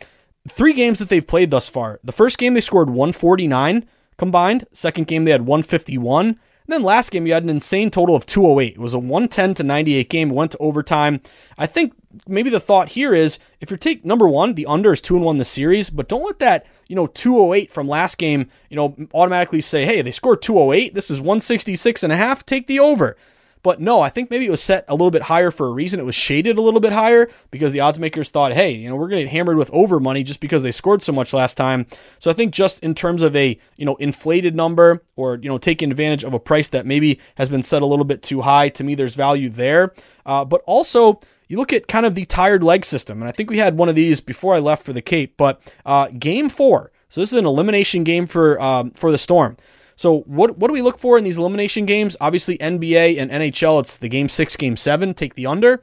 [0.47, 1.99] three games that they've played thus far.
[2.03, 3.85] The first game they scored 149
[4.17, 4.65] combined.
[4.71, 6.27] Second game they had 151.
[6.27, 8.73] And then last game you had an insane total of 208.
[8.73, 10.29] It was a 110 to 98 game.
[10.29, 11.21] Went to overtime.
[11.57, 11.93] I think
[12.27, 15.25] maybe the thought here is if you're take number one, the under is two and
[15.25, 18.95] one the series, but don't let that you know 208 from last game you know
[19.13, 20.93] automatically say hey they scored 208.
[20.93, 22.45] This is 166 and a half.
[22.45, 23.17] Take the over.
[23.65, 25.99] But no, I think maybe it was set a little bit higher for a reason.
[25.99, 28.95] It was shaded a little bit higher because the odds makers thought, hey, you know,
[28.95, 31.55] we're going to get hammered with over money just because they scored so much last
[31.55, 31.87] time.
[32.19, 35.57] So I think just in terms of a, you know, inflated number or, you know,
[35.57, 38.69] taking advantage of a price that maybe has been set a little bit too high,
[38.69, 39.95] to me, there's value there.
[40.27, 43.49] Uh, but also, you look at kind of the tired leg system, and I think
[43.49, 46.91] we had one of these before I left for the Cape, but uh, game four.
[47.09, 49.57] So this is an elimination game for um, for the Storm.
[49.95, 52.17] So what what do we look for in these elimination games?
[52.19, 55.13] Obviously NBA and NHL, it's the game six, game seven.
[55.13, 55.81] Take the under.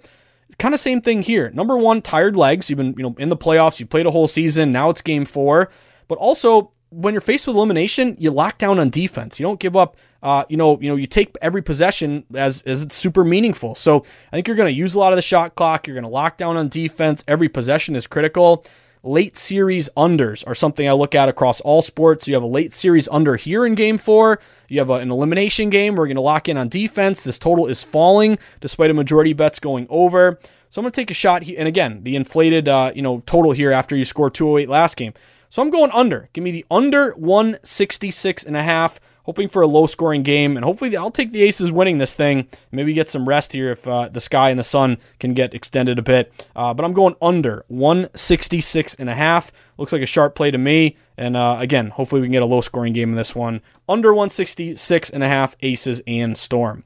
[0.58, 1.50] Kind of same thing here.
[1.50, 2.68] Number one, tired legs.
[2.68, 3.80] You've been you know in the playoffs.
[3.80, 4.72] You played a whole season.
[4.72, 5.70] Now it's game four.
[6.08, 9.40] But also when you're faced with elimination, you lock down on defense.
[9.40, 9.96] You don't give up.
[10.22, 13.74] Uh, you know, you know, you take every possession as as it's super meaningful.
[13.74, 15.86] So I think you're going to use a lot of the shot clock.
[15.86, 17.24] You're going to lock down on defense.
[17.26, 18.64] Every possession is critical
[19.02, 22.28] late series unders are something I look at across all sports.
[22.28, 24.38] You have a late series under here in game four.
[24.68, 25.96] You have a, an elimination game.
[25.96, 27.22] We're going to lock in on defense.
[27.22, 30.38] This total is falling despite a majority bets going over.
[30.70, 31.56] So I'm going to take a shot here.
[31.58, 35.12] And again, the inflated, uh, you know, total here after you score 208 last game.
[35.52, 36.30] So I'm going under.
[36.32, 40.64] Give me the under 166 and a half hoping for a low scoring game, and
[40.64, 42.48] hopefully I'll take the Aces winning this thing.
[42.70, 45.98] Maybe get some rest here if uh, the sky and the sun can get extended
[45.98, 46.32] a bit.
[46.56, 49.52] Uh, but I'm going under 166 and a half.
[49.76, 50.96] Looks like a sharp play to me.
[51.18, 53.60] And uh, again, hopefully we can get a low scoring game in this one.
[53.86, 56.82] Under 166 and a half Aces and Storm.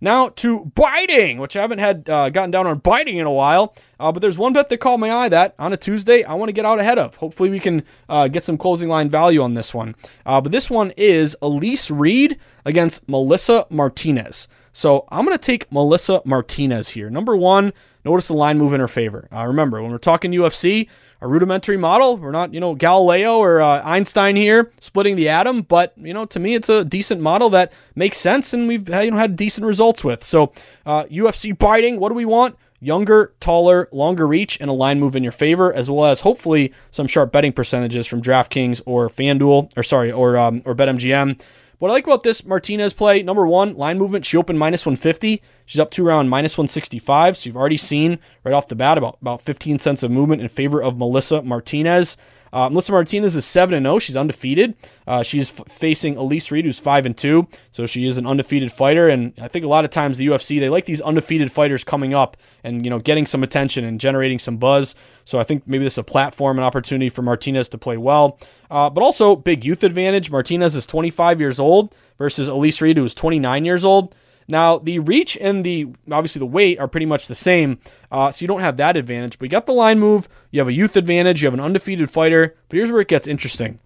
[0.00, 3.74] Now to biting, which I haven't had uh, gotten down on biting in a while.
[3.98, 6.48] Uh, but there's one bet that caught my eye that on a Tuesday I want
[6.48, 7.16] to get out ahead of.
[7.16, 9.94] Hopefully we can uh, get some closing line value on this one.
[10.24, 14.48] Uh, but this one is Elise Reed against Melissa Martinez.
[14.72, 17.10] So I'm going to take Melissa Martinez here.
[17.10, 17.72] Number one,
[18.04, 19.28] notice the line move in her favor.
[19.32, 20.88] Uh, remember, when we're talking UFC,
[21.20, 22.16] a rudimentary model.
[22.16, 26.24] We're not, you know, Galileo or uh, Einstein here splitting the atom, but you know,
[26.26, 29.66] to me, it's a decent model that makes sense, and we've you know had decent
[29.66, 30.24] results with.
[30.24, 30.52] So,
[30.86, 32.00] uh, UFC biting.
[32.00, 32.56] What do we want?
[32.82, 36.72] Younger, taller, longer reach, and a line move in your favor, as well as hopefully
[36.90, 41.38] some sharp betting percentages from DraftKings or FanDuel, or sorry, or um, or BetMGM.
[41.80, 45.42] What I like about this Martinez play, number one, line movement, she opened minus 150.
[45.64, 47.38] She's up to around minus 165.
[47.38, 50.50] So you've already seen right off the bat about, about 15 cents of movement in
[50.50, 52.18] favor of Melissa Martinez.
[52.52, 53.98] Uh, Melissa Martinez is seven and zero.
[53.98, 54.74] She's undefeated.
[55.06, 57.48] Uh, she's f- facing Elise Reed, who's five and two.
[57.70, 59.08] So she is an undefeated fighter.
[59.08, 62.14] And I think a lot of times the UFC they like these undefeated fighters coming
[62.14, 64.94] up and you know getting some attention and generating some buzz.
[65.24, 68.38] So I think maybe this is a platform and opportunity for Martinez to play well.
[68.70, 70.30] Uh, but also big youth advantage.
[70.30, 74.14] Martinez is 25 years old versus Elise Reed, who is 29 years old.
[74.50, 77.78] Now, the reach and the obviously the weight are pretty much the same,
[78.10, 79.38] uh, so you don't have that advantage.
[79.38, 82.10] But you got the line move, you have a youth advantage, you have an undefeated
[82.10, 82.56] fighter.
[82.68, 83.78] But here's where it gets interesting.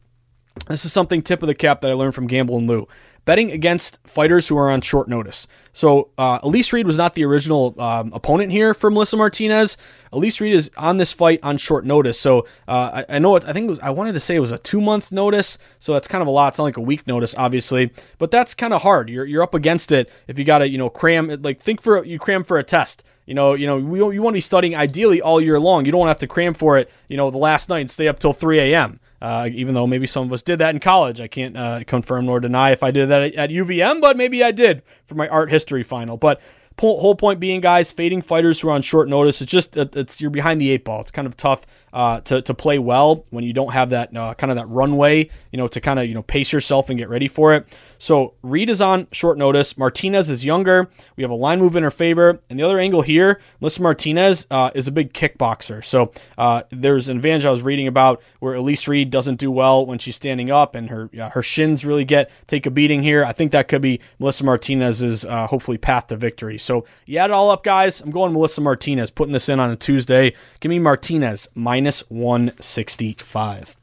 [0.68, 2.88] This is something tip of the cap that I learned from Gamble and Lou
[3.24, 5.46] betting against fighters who are on short notice.
[5.72, 9.76] So uh, Elise Reed was not the original um, opponent here for Melissa Martinez.
[10.12, 12.20] Elise Reed is on this fight on short notice.
[12.20, 13.44] So uh, I, I, know it.
[13.46, 13.80] I think it was.
[13.80, 15.58] I wanted to say it was a two month notice.
[15.78, 16.48] So that's kind of a lot.
[16.48, 19.08] It's not like a week notice, obviously, but that's kind of hard.
[19.08, 22.04] You're you're up against it if you got to you know cram like think for
[22.04, 23.04] you cram for a test.
[23.26, 25.86] You know, you know, you want to be studying ideally all year long.
[25.86, 28.18] You don't have to cram for it, you know, the last night and stay up
[28.18, 29.00] till 3 a.m.
[29.24, 31.18] Uh, even though maybe some of us did that in college.
[31.18, 34.44] I can't uh, confirm nor deny if I did that at, at UVM, but maybe
[34.44, 36.18] I did for my art history final.
[36.18, 36.42] But
[36.78, 39.40] whole point being, guys, fading fighters who are on short notice.
[39.40, 41.00] It's just it's you're behind the eight ball.
[41.00, 44.34] It's kind of tough uh, to to play well when you don't have that uh,
[44.34, 47.08] kind of that runway, you know, to kind of you know pace yourself and get
[47.08, 47.66] ready for it.
[47.98, 49.78] So Reed is on short notice.
[49.78, 50.90] Martinez is younger.
[51.16, 54.46] We have a line move in her favor, and the other angle here, Melissa Martinez
[54.50, 55.84] uh, is a big kickboxer.
[55.84, 59.86] So uh, there's an advantage I was reading about where Elise Reed doesn't do well
[59.86, 63.24] when she's standing up, and her her shins really get take a beating here.
[63.24, 66.58] I think that could be Melissa Martinez's uh, hopefully path to victory.
[66.64, 68.00] So you add it all up, guys.
[68.00, 70.34] I'm going Melissa Martinez, putting this in on a Tuesday.
[70.60, 73.76] Give me Martinez minus 165.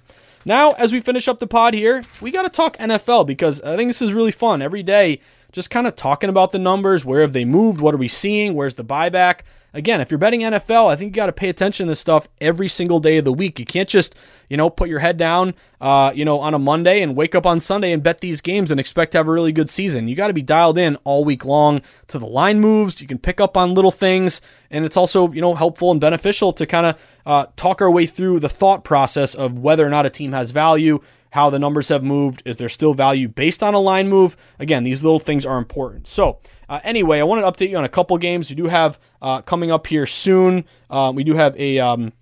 [0.43, 3.77] Now, as we finish up the pod here, we got to talk NFL because I
[3.77, 4.61] think this is really fun.
[4.61, 5.19] Every day,
[5.51, 7.05] just kind of talking about the numbers.
[7.05, 7.81] Where have they moved?
[7.81, 8.53] What are we seeing?
[8.53, 9.41] Where's the buyback?
[9.73, 12.27] Again, if you're betting NFL, I think you got to pay attention to this stuff
[12.41, 13.57] every single day of the week.
[13.57, 14.15] You can't just,
[14.49, 17.45] you know, put your head down, uh, you know, on a Monday and wake up
[17.45, 20.09] on Sunday and bet these games and expect to have a really good season.
[20.09, 23.01] You got to be dialed in all week long to the line moves.
[23.01, 26.51] You can pick up on little things, and it's also, you know, helpful and beneficial
[26.51, 30.05] to kind of uh, talk our way through the thought process of whether or not
[30.05, 30.99] a team has value
[31.31, 32.41] how the numbers have moved.
[32.45, 34.37] Is there still value based on a line move?
[34.59, 36.07] Again, these little things are important.
[36.07, 36.39] So,
[36.69, 39.41] uh, anyway, I wanted to update you on a couple games we do have uh,
[39.41, 40.65] coming up here soon.
[40.89, 41.79] Uh, we do have a.
[41.79, 42.13] Um,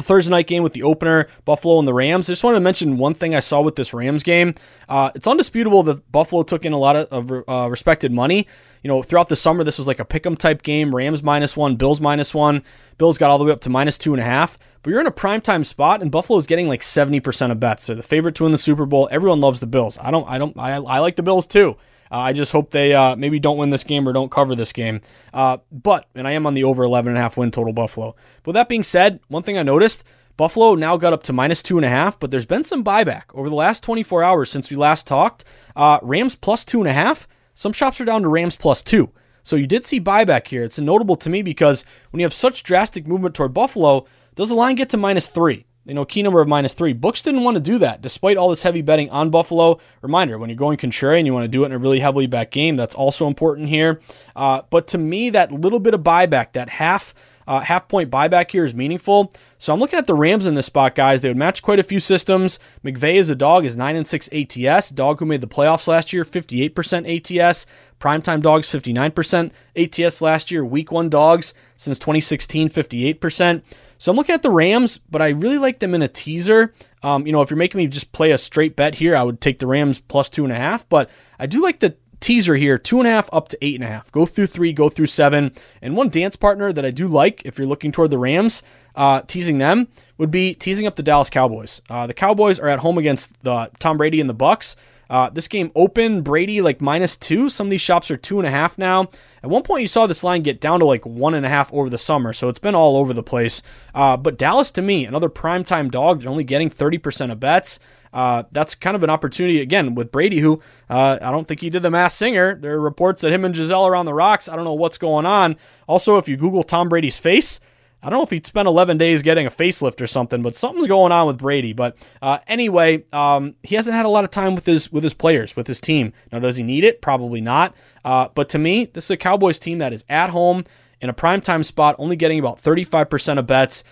[0.00, 2.28] Thursday night game with the opener, Buffalo and the Rams.
[2.28, 4.54] I just wanted to mention one thing I saw with this Rams game.
[4.88, 8.48] Uh, it's undisputable that Buffalo took in a lot of, of uh, respected money.
[8.82, 10.94] You know, throughout the summer, this was like a pick 'em type game.
[10.94, 12.64] Rams minus one, Bills minus one.
[12.98, 14.58] Bills got all the way up to minus two and a half.
[14.84, 17.86] But you're in a primetime spot, and Buffalo's getting like 70% of bets.
[17.86, 19.08] They're the favorite to win the Super Bowl.
[19.10, 19.96] Everyone loves the Bills.
[19.98, 20.28] I don't.
[20.28, 20.56] I don't.
[20.58, 21.78] I, I like the Bills too.
[22.12, 24.74] Uh, I just hope they uh, maybe don't win this game or don't cover this
[24.74, 25.00] game.
[25.32, 28.14] Uh, but, and I am on the over 11.5 win total Buffalo.
[28.42, 30.04] But that being said, one thing I noticed
[30.36, 33.22] Buffalo now got up to minus two and a half, but there's been some buyback
[33.32, 35.44] over the last 24 hours since we last talked.
[35.74, 37.26] Uh, Rams plus two and a half.
[37.54, 39.10] Some shops are down to Rams plus two.
[39.42, 40.64] So you did see buyback here.
[40.64, 44.54] It's notable to me because when you have such drastic movement toward Buffalo, does the
[44.54, 45.66] line get to minus three?
[45.84, 46.92] you know, key number of minus three.
[46.92, 49.78] Books didn't want to do that despite all this heavy betting on Buffalo.
[50.00, 52.50] Reminder when you're going contrarian, you want to do it in a really heavily back
[52.50, 52.76] game.
[52.76, 54.00] That's also important here.
[54.34, 57.14] Uh, but to me, that little bit of buyback, that half.
[57.46, 59.30] Uh, half point buyback here is meaningful.
[59.58, 61.20] So I'm looking at the Rams in this spot, guys.
[61.20, 62.58] They would match quite a few systems.
[62.82, 64.88] McVay is a dog, is 9 and 6 ATS.
[64.88, 66.70] Dog who made the playoffs last year, 58%
[67.04, 67.66] ATS.
[68.00, 70.64] Primetime dogs, 59% ATS last year.
[70.64, 73.62] Week one dogs since 2016, 58%.
[74.04, 76.74] So I'm looking at the Rams, but I really like them in a teaser.
[77.02, 79.40] Um, you know, if you're making me just play a straight bet here, I would
[79.40, 80.86] take the Rams plus two and a half.
[80.90, 83.82] But I do like the teaser here, two and a half up to eight and
[83.82, 84.12] a half.
[84.12, 85.52] Go through three, go through seven.
[85.80, 88.62] And one dance partner that I do like, if you're looking toward the Rams,
[88.94, 89.88] uh, teasing them
[90.18, 91.80] would be teasing up the Dallas Cowboys.
[91.88, 94.76] Uh, the Cowboys are at home against the Tom Brady and the Bucks.
[95.14, 97.48] Uh, this game open Brady like minus two.
[97.48, 99.06] Some of these shops are two and a half now.
[99.44, 101.72] At one point, you saw this line get down to like one and a half
[101.72, 103.62] over the summer, so it's been all over the place.
[103.94, 106.20] Uh, but Dallas, to me, another primetime dog.
[106.20, 107.78] They're only getting 30% of bets.
[108.12, 111.70] Uh, that's kind of an opportunity again with Brady, who uh, I don't think he
[111.70, 112.56] did the Masked Singer.
[112.56, 114.48] There are reports that him and Gisele are on the rocks.
[114.48, 115.54] I don't know what's going on.
[115.86, 117.60] Also, if you Google Tom Brady's face,
[118.04, 120.86] I don't know if he spent 11 days getting a facelift or something, but something's
[120.86, 121.72] going on with Brady.
[121.72, 125.14] But uh, anyway, um, he hasn't had a lot of time with his with his
[125.14, 126.12] players, with his team.
[126.30, 127.00] Now, does he need it?
[127.00, 127.74] Probably not.
[128.04, 130.64] Uh, but to me, this is a Cowboys team that is at home
[131.00, 133.84] in a primetime spot, only getting about 35% of bets.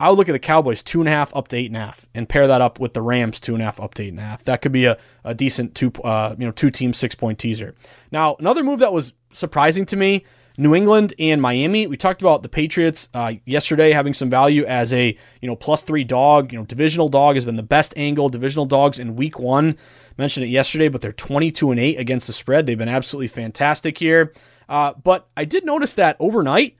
[0.00, 1.80] I would look at the Cowboys two and a half up to eight and a
[1.80, 4.08] half, and pair that up with the Rams two and a half up to eight
[4.08, 4.42] and a half.
[4.44, 7.74] That could be a, a decent two uh, you know two team six point teaser.
[8.10, 10.24] Now another move that was surprising to me.
[10.58, 11.86] New England and Miami.
[11.86, 15.82] We talked about the Patriots uh, yesterday having some value as a you know plus
[15.82, 16.52] three dog.
[16.52, 18.28] You know divisional dog has been the best angle.
[18.28, 19.76] Divisional dogs in Week One.
[20.18, 22.66] Mentioned it yesterday, but they're 22 and eight against the spread.
[22.66, 24.32] They've been absolutely fantastic here.
[24.68, 26.76] Uh, but I did notice that overnight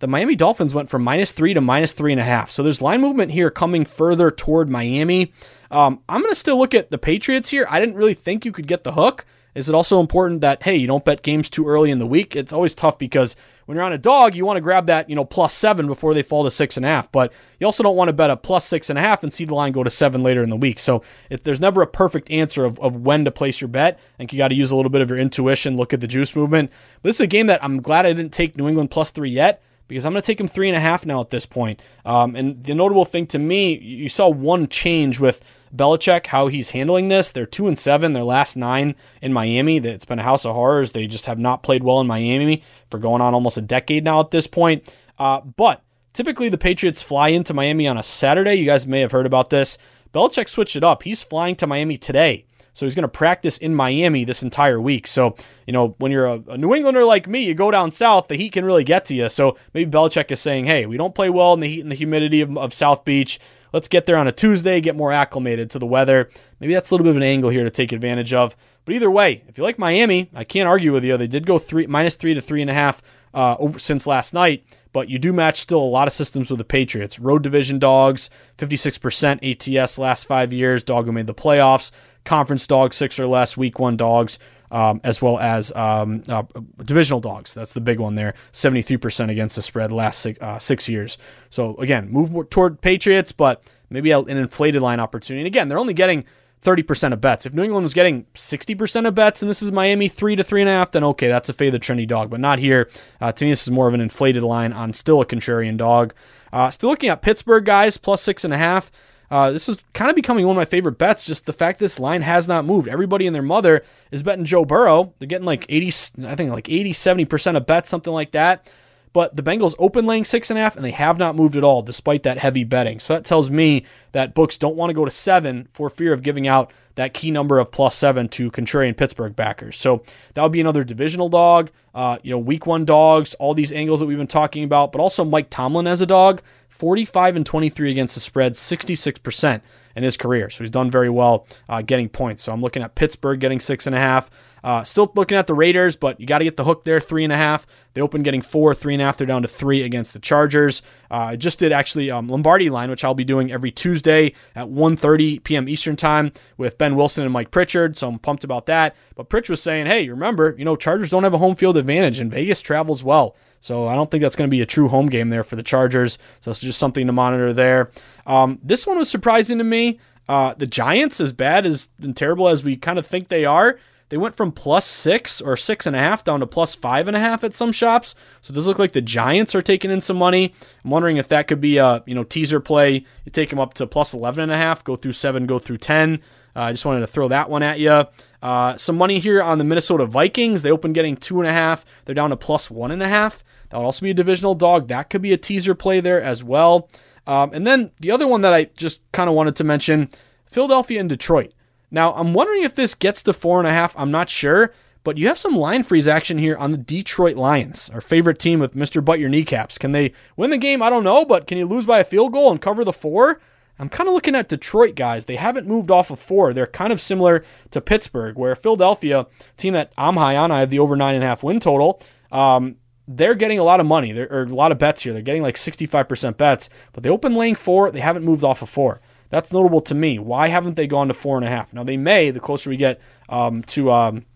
[0.00, 2.50] the Miami Dolphins went from minus three to minus three and a half.
[2.50, 5.32] So there's line movement here coming further toward Miami.
[5.70, 7.66] Um, I'm going to still look at the Patriots here.
[7.68, 9.26] I didn't really think you could get the hook.
[9.54, 12.36] Is it also important that hey, you don't bet games too early in the week?
[12.36, 13.36] It's always tough because
[13.66, 16.14] when you're on a dog, you want to grab that you know plus seven before
[16.14, 17.10] they fall to six and a half.
[17.10, 19.44] But you also don't want to bet a plus six and a half and see
[19.44, 20.78] the line go to seven later in the week.
[20.78, 24.16] So if there's never a perfect answer of, of when to place your bet, I
[24.18, 26.34] think you got to use a little bit of your intuition, look at the juice
[26.36, 26.70] movement.
[27.02, 29.30] But this is a game that I'm glad I didn't take New England plus three
[29.30, 31.82] yet because I'm going to take him three and a half now at this point.
[32.04, 35.42] Um, and the notable thing to me, you saw one change with
[35.74, 37.30] Belichick, how he's handling this.
[37.30, 39.78] They're two and seven, their last nine in Miami.
[39.78, 40.92] It's been a house of horrors.
[40.92, 44.20] They just have not played well in Miami for going on almost a decade now
[44.20, 44.92] at this point.
[45.18, 48.54] Uh, but typically the Patriots fly into Miami on a Saturday.
[48.54, 49.78] You guys may have heard about this.
[50.12, 51.04] Belichick switched it up.
[51.04, 52.46] He's flying to Miami today.
[52.72, 55.06] So he's going to practice in Miami this entire week.
[55.06, 55.34] So,
[55.66, 58.36] you know, when you're a, a, New Englander like me, you go down south, the
[58.36, 59.28] heat can really get to you.
[59.28, 61.96] So maybe Belichick is saying, hey, we don't play well in the heat and the
[61.96, 63.38] humidity of, of South Beach.
[63.72, 66.28] Let's get there on a Tuesday, get more acclimated to the weather.
[66.58, 68.56] Maybe that's a little bit of an angle here to take advantage of.
[68.84, 71.16] But either way, if you like Miami, I can't argue with you.
[71.16, 73.02] They did go three minus three to three and a half
[73.32, 76.58] uh, over, since last night, but you do match still a lot of systems with
[76.58, 77.18] the Patriots.
[77.18, 81.92] Road division dogs, 56% ATS last five years, dog who made the playoffs.
[82.24, 83.56] Conference dogs, six or less.
[83.56, 84.38] Week one dogs,
[84.70, 86.42] um, as well as um, uh,
[86.84, 87.54] divisional dogs.
[87.54, 88.34] That's the big one there.
[88.52, 91.18] 73% against the spread last six, uh, six years.
[91.48, 95.40] So again, move toward Patriots, but maybe an inflated line opportunity.
[95.40, 96.24] And again, they're only getting
[96.62, 97.46] 30% of bets.
[97.46, 100.60] If New England was getting 60% of bets and this is Miami three to three
[100.60, 102.88] and a half, then okay, that's a fade the trendy dog, but not here.
[103.20, 106.14] Uh, to me, this is more of an inflated line on still a contrarian dog.
[106.52, 108.90] Uh, still looking at Pittsburgh guys plus six and a half.
[109.30, 111.24] Uh, this is kind of becoming one of my favorite bets.
[111.24, 112.88] Just the fact this line has not moved.
[112.88, 115.14] Everybody and their mother is betting Joe Burrow.
[115.18, 118.70] They're getting like 80, I think like 80, 70% of bets, something like that.
[119.12, 121.64] But the Bengals open laying six and a half, and they have not moved at
[121.64, 123.00] all despite that heavy betting.
[123.00, 126.22] So that tells me that books don't want to go to seven for fear of
[126.22, 129.76] giving out that key number of plus seven to contrarian Pittsburgh backers.
[129.76, 130.04] So
[130.34, 131.70] that would be another divisional dog.
[131.92, 135.00] Uh, you know, week one dogs, all these angles that we've been talking about, but
[135.00, 136.40] also Mike Tomlin as a dog,
[136.70, 139.60] 45 and 23 against the spread, 66%
[139.96, 140.50] in his career.
[140.50, 142.42] So he's done very well uh, getting points.
[142.42, 144.30] So I'm looking at Pittsburgh getting six and a half.
[144.62, 147.24] Uh, still looking at the Raiders, but you got to get the hook there, three
[147.24, 147.66] and a half.
[147.94, 149.16] They open getting four, three and a half.
[149.16, 150.82] They're down to three against the Chargers.
[151.10, 154.66] Uh, I just did actually um, Lombardi line, which I'll be doing every Tuesday at
[154.66, 155.68] 1.30 p.m.
[155.68, 157.96] Eastern time with Ben Wilson and Mike Pritchard.
[157.96, 158.94] So I'm pumped about that.
[159.14, 162.20] But Pritch was saying, hey, remember, you know, Chargers don't have a home field advantage,
[162.20, 163.36] and Vegas travels well.
[163.60, 165.62] So I don't think that's going to be a true home game there for the
[165.62, 166.18] Chargers.
[166.40, 167.90] So it's just something to monitor there.
[168.26, 170.00] Um, this one was surprising to me.
[170.28, 173.78] Uh, the Giants, as bad as and terrible as we kind of think they are,
[174.10, 177.16] they went from plus six or six and a half down to plus five and
[177.16, 178.14] a half at some shops.
[178.40, 180.54] So it does look like the Giants are taking in some money.
[180.84, 183.04] I'm wondering if that could be a you know teaser play.
[183.24, 185.78] You take them up to plus eleven and a half, go through seven, go through
[185.78, 186.20] ten.
[186.54, 188.04] Uh, I just wanted to throw that one at you.
[188.42, 190.62] Uh, some money here on the Minnesota Vikings.
[190.62, 191.84] They open getting two and a half.
[192.04, 193.44] They're down to plus one and a half.
[193.68, 194.88] That would also be a divisional dog.
[194.88, 196.88] That could be a teaser play there as well.
[197.30, 200.08] Um, and then the other one that I just kind of wanted to mention
[200.46, 201.54] Philadelphia and Detroit.
[201.88, 203.94] Now, I'm wondering if this gets to four and a half.
[203.96, 204.74] I'm not sure,
[205.04, 208.58] but you have some line freeze action here on the Detroit Lions, our favorite team
[208.58, 209.04] with Mr.
[209.04, 209.78] Butt Your Kneecaps.
[209.78, 210.82] Can they win the game?
[210.82, 213.40] I don't know, but can you lose by a field goal and cover the four?
[213.78, 215.26] I'm kind of looking at Detroit guys.
[215.26, 216.52] They haven't moved off of four.
[216.52, 220.70] They're kind of similar to Pittsburgh, where Philadelphia, team that I'm high on, I have
[220.70, 222.02] the over nine and a half win total.
[222.32, 222.78] Um,
[223.16, 224.12] they're getting a lot of money.
[224.12, 225.12] There are a lot of bets here.
[225.12, 227.90] They're getting like 65% bets, but they open laying four.
[227.90, 229.00] They haven't moved off of four.
[229.30, 230.18] That's notable to me.
[230.18, 231.72] Why haven't they gone to four and a half?
[231.72, 234.26] Now they may the closer we get um, to um,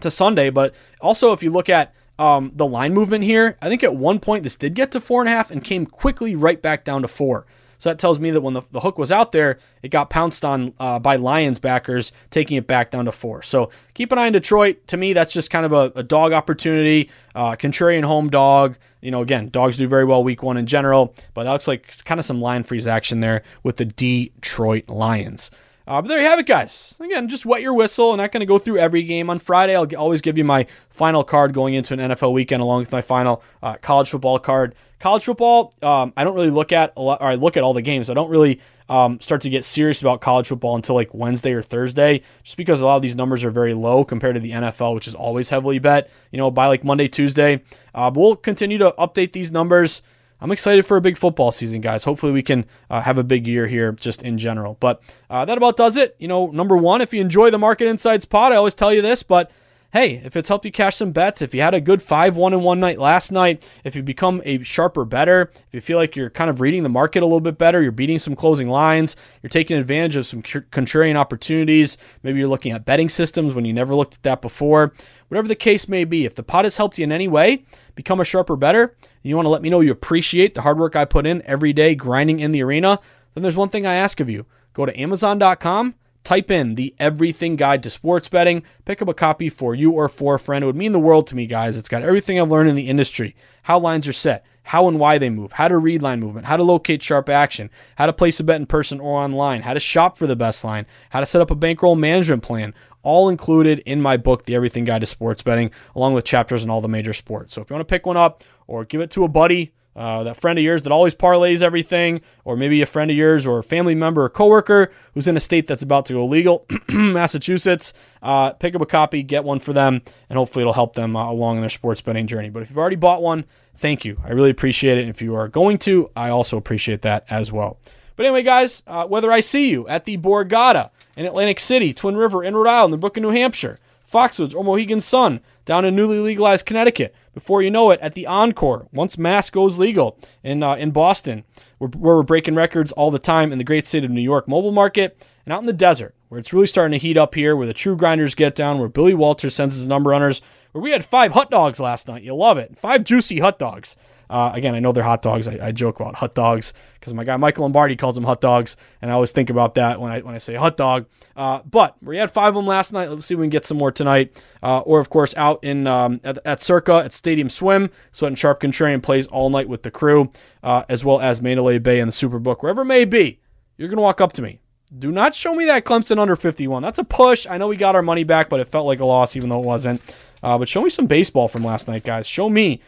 [0.00, 3.82] to Sunday, but also if you look at um, the line movement here, I think
[3.82, 6.60] at one point this did get to four and a half and came quickly right
[6.60, 7.46] back down to four.
[7.82, 10.44] So that tells me that when the, the hook was out there, it got pounced
[10.44, 13.42] on uh, by Lions backers, taking it back down to four.
[13.42, 14.86] So keep an eye on Detroit.
[14.86, 18.78] To me, that's just kind of a, a dog opportunity, uh, contrarian home dog.
[19.00, 22.04] You know, again, dogs do very well week one in general, but that looks like
[22.04, 25.50] kind of some line freeze action there with the Detroit Lions.
[25.86, 26.96] Uh, but there you have it, guys.
[27.00, 28.12] Again, just wet your whistle.
[28.12, 29.28] I'm not going to go through every game.
[29.28, 32.80] On Friday, I'll always give you my final card going into an NFL weekend along
[32.80, 34.74] with my final uh, college football card.
[35.00, 37.74] College football, um, I don't really look at a lot, or I look at all
[37.74, 38.08] the games.
[38.08, 41.62] I don't really um, start to get serious about college football until like Wednesday or
[41.62, 44.94] Thursday, just because a lot of these numbers are very low compared to the NFL,
[44.94, 46.08] which is always heavily bet.
[46.30, 47.62] You know, by like Monday, Tuesday.
[47.92, 50.02] Uh, we'll continue to update these numbers.
[50.42, 52.02] I'm excited for a big football season, guys.
[52.02, 54.76] Hopefully, we can uh, have a big year here just in general.
[54.80, 56.16] But uh, that about does it.
[56.18, 59.02] You know, number one, if you enjoy the Market Insights pod, I always tell you
[59.02, 59.52] this, but
[59.92, 62.52] hey, if it's helped you cash some bets, if you had a good 5 1
[62.54, 66.16] and 1 night last night, if you become a sharper better, if you feel like
[66.16, 69.16] you're kind of reading the market a little bit better, you're beating some closing lines,
[69.42, 73.72] you're taking advantage of some contrarian opportunities, maybe you're looking at betting systems when you
[73.72, 74.94] never looked at that before,
[75.28, 77.62] whatever the case may be, if the pot has helped you in any way,
[77.94, 80.96] become a sharper better, you want to let me know you appreciate the hard work
[80.96, 82.98] I put in every day grinding in the arena,
[83.34, 84.46] then there's one thing I ask of you.
[84.72, 85.94] Go to Amazon.com,
[86.24, 90.08] type in the Everything Guide to Sports Betting, pick up a copy for you or
[90.08, 90.62] for a friend.
[90.62, 91.76] It would mean the world to me, guys.
[91.76, 95.18] It's got everything I've learned in the industry, how lines are set, how and why
[95.18, 98.38] they move, how to read line movement, how to locate sharp action, how to place
[98.40, 101.26] a bet in person or online, how to shop for the best line, how to
[101.26, 105.06] set up a bankroll management plan, all included in my book, The Everything Guide to
[105.06, 107.52] Sports Betting, along with chapters on all the major sports.
[107.54, 110.22] So if you want to pick one up or give it to a buddy, uh,
[110.24, 113.58] that friend of yours that always parlays everything, or maybe a friend of yours or
[113.58, 117.92] a family member or coworker who's in a state that's about to go legal, Massachusetts,
[118.22, 121.30] uh, pick up a copy, get one for them, and hopefully it'll help them uh,
[121.30, 122.50] along in their sports betting journey.
[122.50, 123.44] But if you've already bought one,
[123.76, 124.18] thank you.
[124.24, 125.08] I really appreciate it.
[125.08, 127.78] If you are going to, I also appreciate that as well.
[128.16, 132.16] But anyway, guys, uh, whether I see you at the Borgata, in Atlantic City, Twin
[132.16, 133.78] River, in Rhode Island, the Brook of New Hampshire,
[134.10, 137.14] Foxwoods, or Mohegan Sun, down in newly legalized Connecticut.
[137.34, 141.44] Before you know it, at the Encore, once mass goes legal in uh, in Boston,
[141.78, 144.46] where, where we're breaking records all the time in the great state of New York
[144.46, 147.56] mobile market, and out in the desert, where it's really starting to heat up here,
[147.56, 150.90] where the true grinders get down, where Billy Walters sends his number runners, where we
[150.90, 152.22] had five hot dogs last night.
[152.22, 152.78] You love it.
[152.78, 153.96] Five juicy hot dogs.
[154.32, 155.46] Uh, again, I know they're hot dogs.
[155.46, 158.78] I, I joke about hot dogs because my guy Michael Lombardi calls them hot dogs,
[159.02, 161.04] and I always think about that when I when I say hot dog.
[161.36, 163.10] Uh, but we had five of them last night.
[163.10, 164.42] Let's see if we can get some more tonight.
[164.62, 167.90] Uh, or of course out in um, at, at, Circa at Stadium Swim.
[168.10, 171.78] Sweat and Sharp Contrarian plays all night with the crew, uh, as well as Mandalay
[171.78, 173.38] Bay and the Superbook, wherever it may be.
[173.76, 174.60] You're gonna walk up to me.
[174.98, 176.82] Do not show me that Clemson under 51.
[176.82, 177.46] That's a push.
[177.46, 179.60] I know we got our money back, but it felt like a loss, even though
[179.60, 180.00] it wasn't.
[180.42, 182.26] Uh, but show me some baseball from last night, guys.
[182.26, 182.80] Show me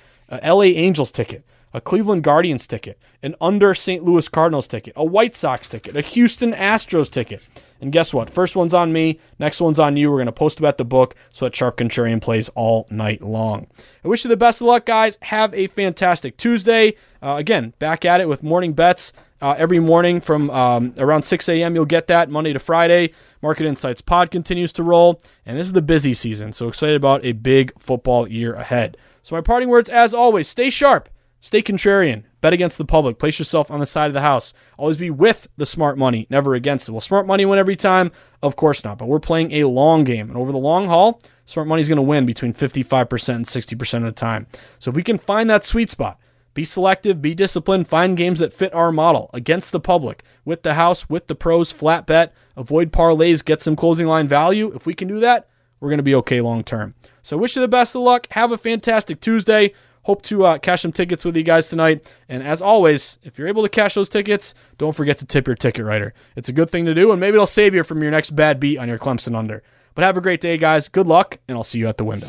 [0.43, 4.05] a LA Angels ticket, a Cleveland Guardians ticket, an under St.
[4.05, 7.43] Louis Cardinals ticket, a White Sox ticket, a Houston Astros ticket.
[7.81, 8.31] And guess what?
[8.31, 10.11] First one's on me, next one's on you.
[10.11, 13.67] We're going to post about the book so that Sharp Contrarian plays all night long.
[14.05, 15.19] I wish you the best of luck, guys.
[15.23, 16.95] Have a fantastic Tuesday.
[17.21, 19.13] Uh, again, back at it with morning bets.
[19.45, 21.75] Uh, every morning from um, around 6 a.m.
[21.75, 23.13] You'll get that Monday to Friday.
[23.43, 26.55] Market Insights Pod continues to roll, and this is the busy season.
[26.55, 28.97] So excited about a big football year ahead.
[29.21, 33.39] So, my parting words, as always, stay sharp, stay contrarian, bet against the public, place
[33.39, 34.55] yourself on the side of the house.
[34.79, 36.93] Always be with the smart money, never against it.
[36.93, 38.13] Will smart money win every time?
[38.43, 40.31] Of course not, but we're playing a long game.
[40.31, 43.95] And over the long haul, smart money is going to win between 55% and 60%
[43.97, 44.47] of the time.
[44.79, 46.19] So, if we can find that sweet spot,
[46.55, 50.75] be selective, be disciplined, find games that fit our model against the public, with the
[50.75, 54.73] house, with the pros, flat bet, avoid parlays, get some closing line value.
[54.75, 55.49] If we can do that,
[55.81, 56.95] we're going to be okay long term.
[57.23, 58.27] So, wish you the best of luck.
[58.31, 59.73] Have a fantastic Tuesday.
[60.05, 62.13] Hope to uh, cash some tickets with you guys tonight.
[62.29, 65.57] And as always, if you're able to cash those tickets, don't forget to tip your
[65.57, 66.13] ticket writer.
[66.37, 68.61] It's a good thing to do, and maybe it'll save you from your next bad
[68.61, 69.63] beat on your Clemson under.
[69.95, 70.89] But have a great day, guys.
[70.89, 72.29] Good luck, and I'll see you at the window.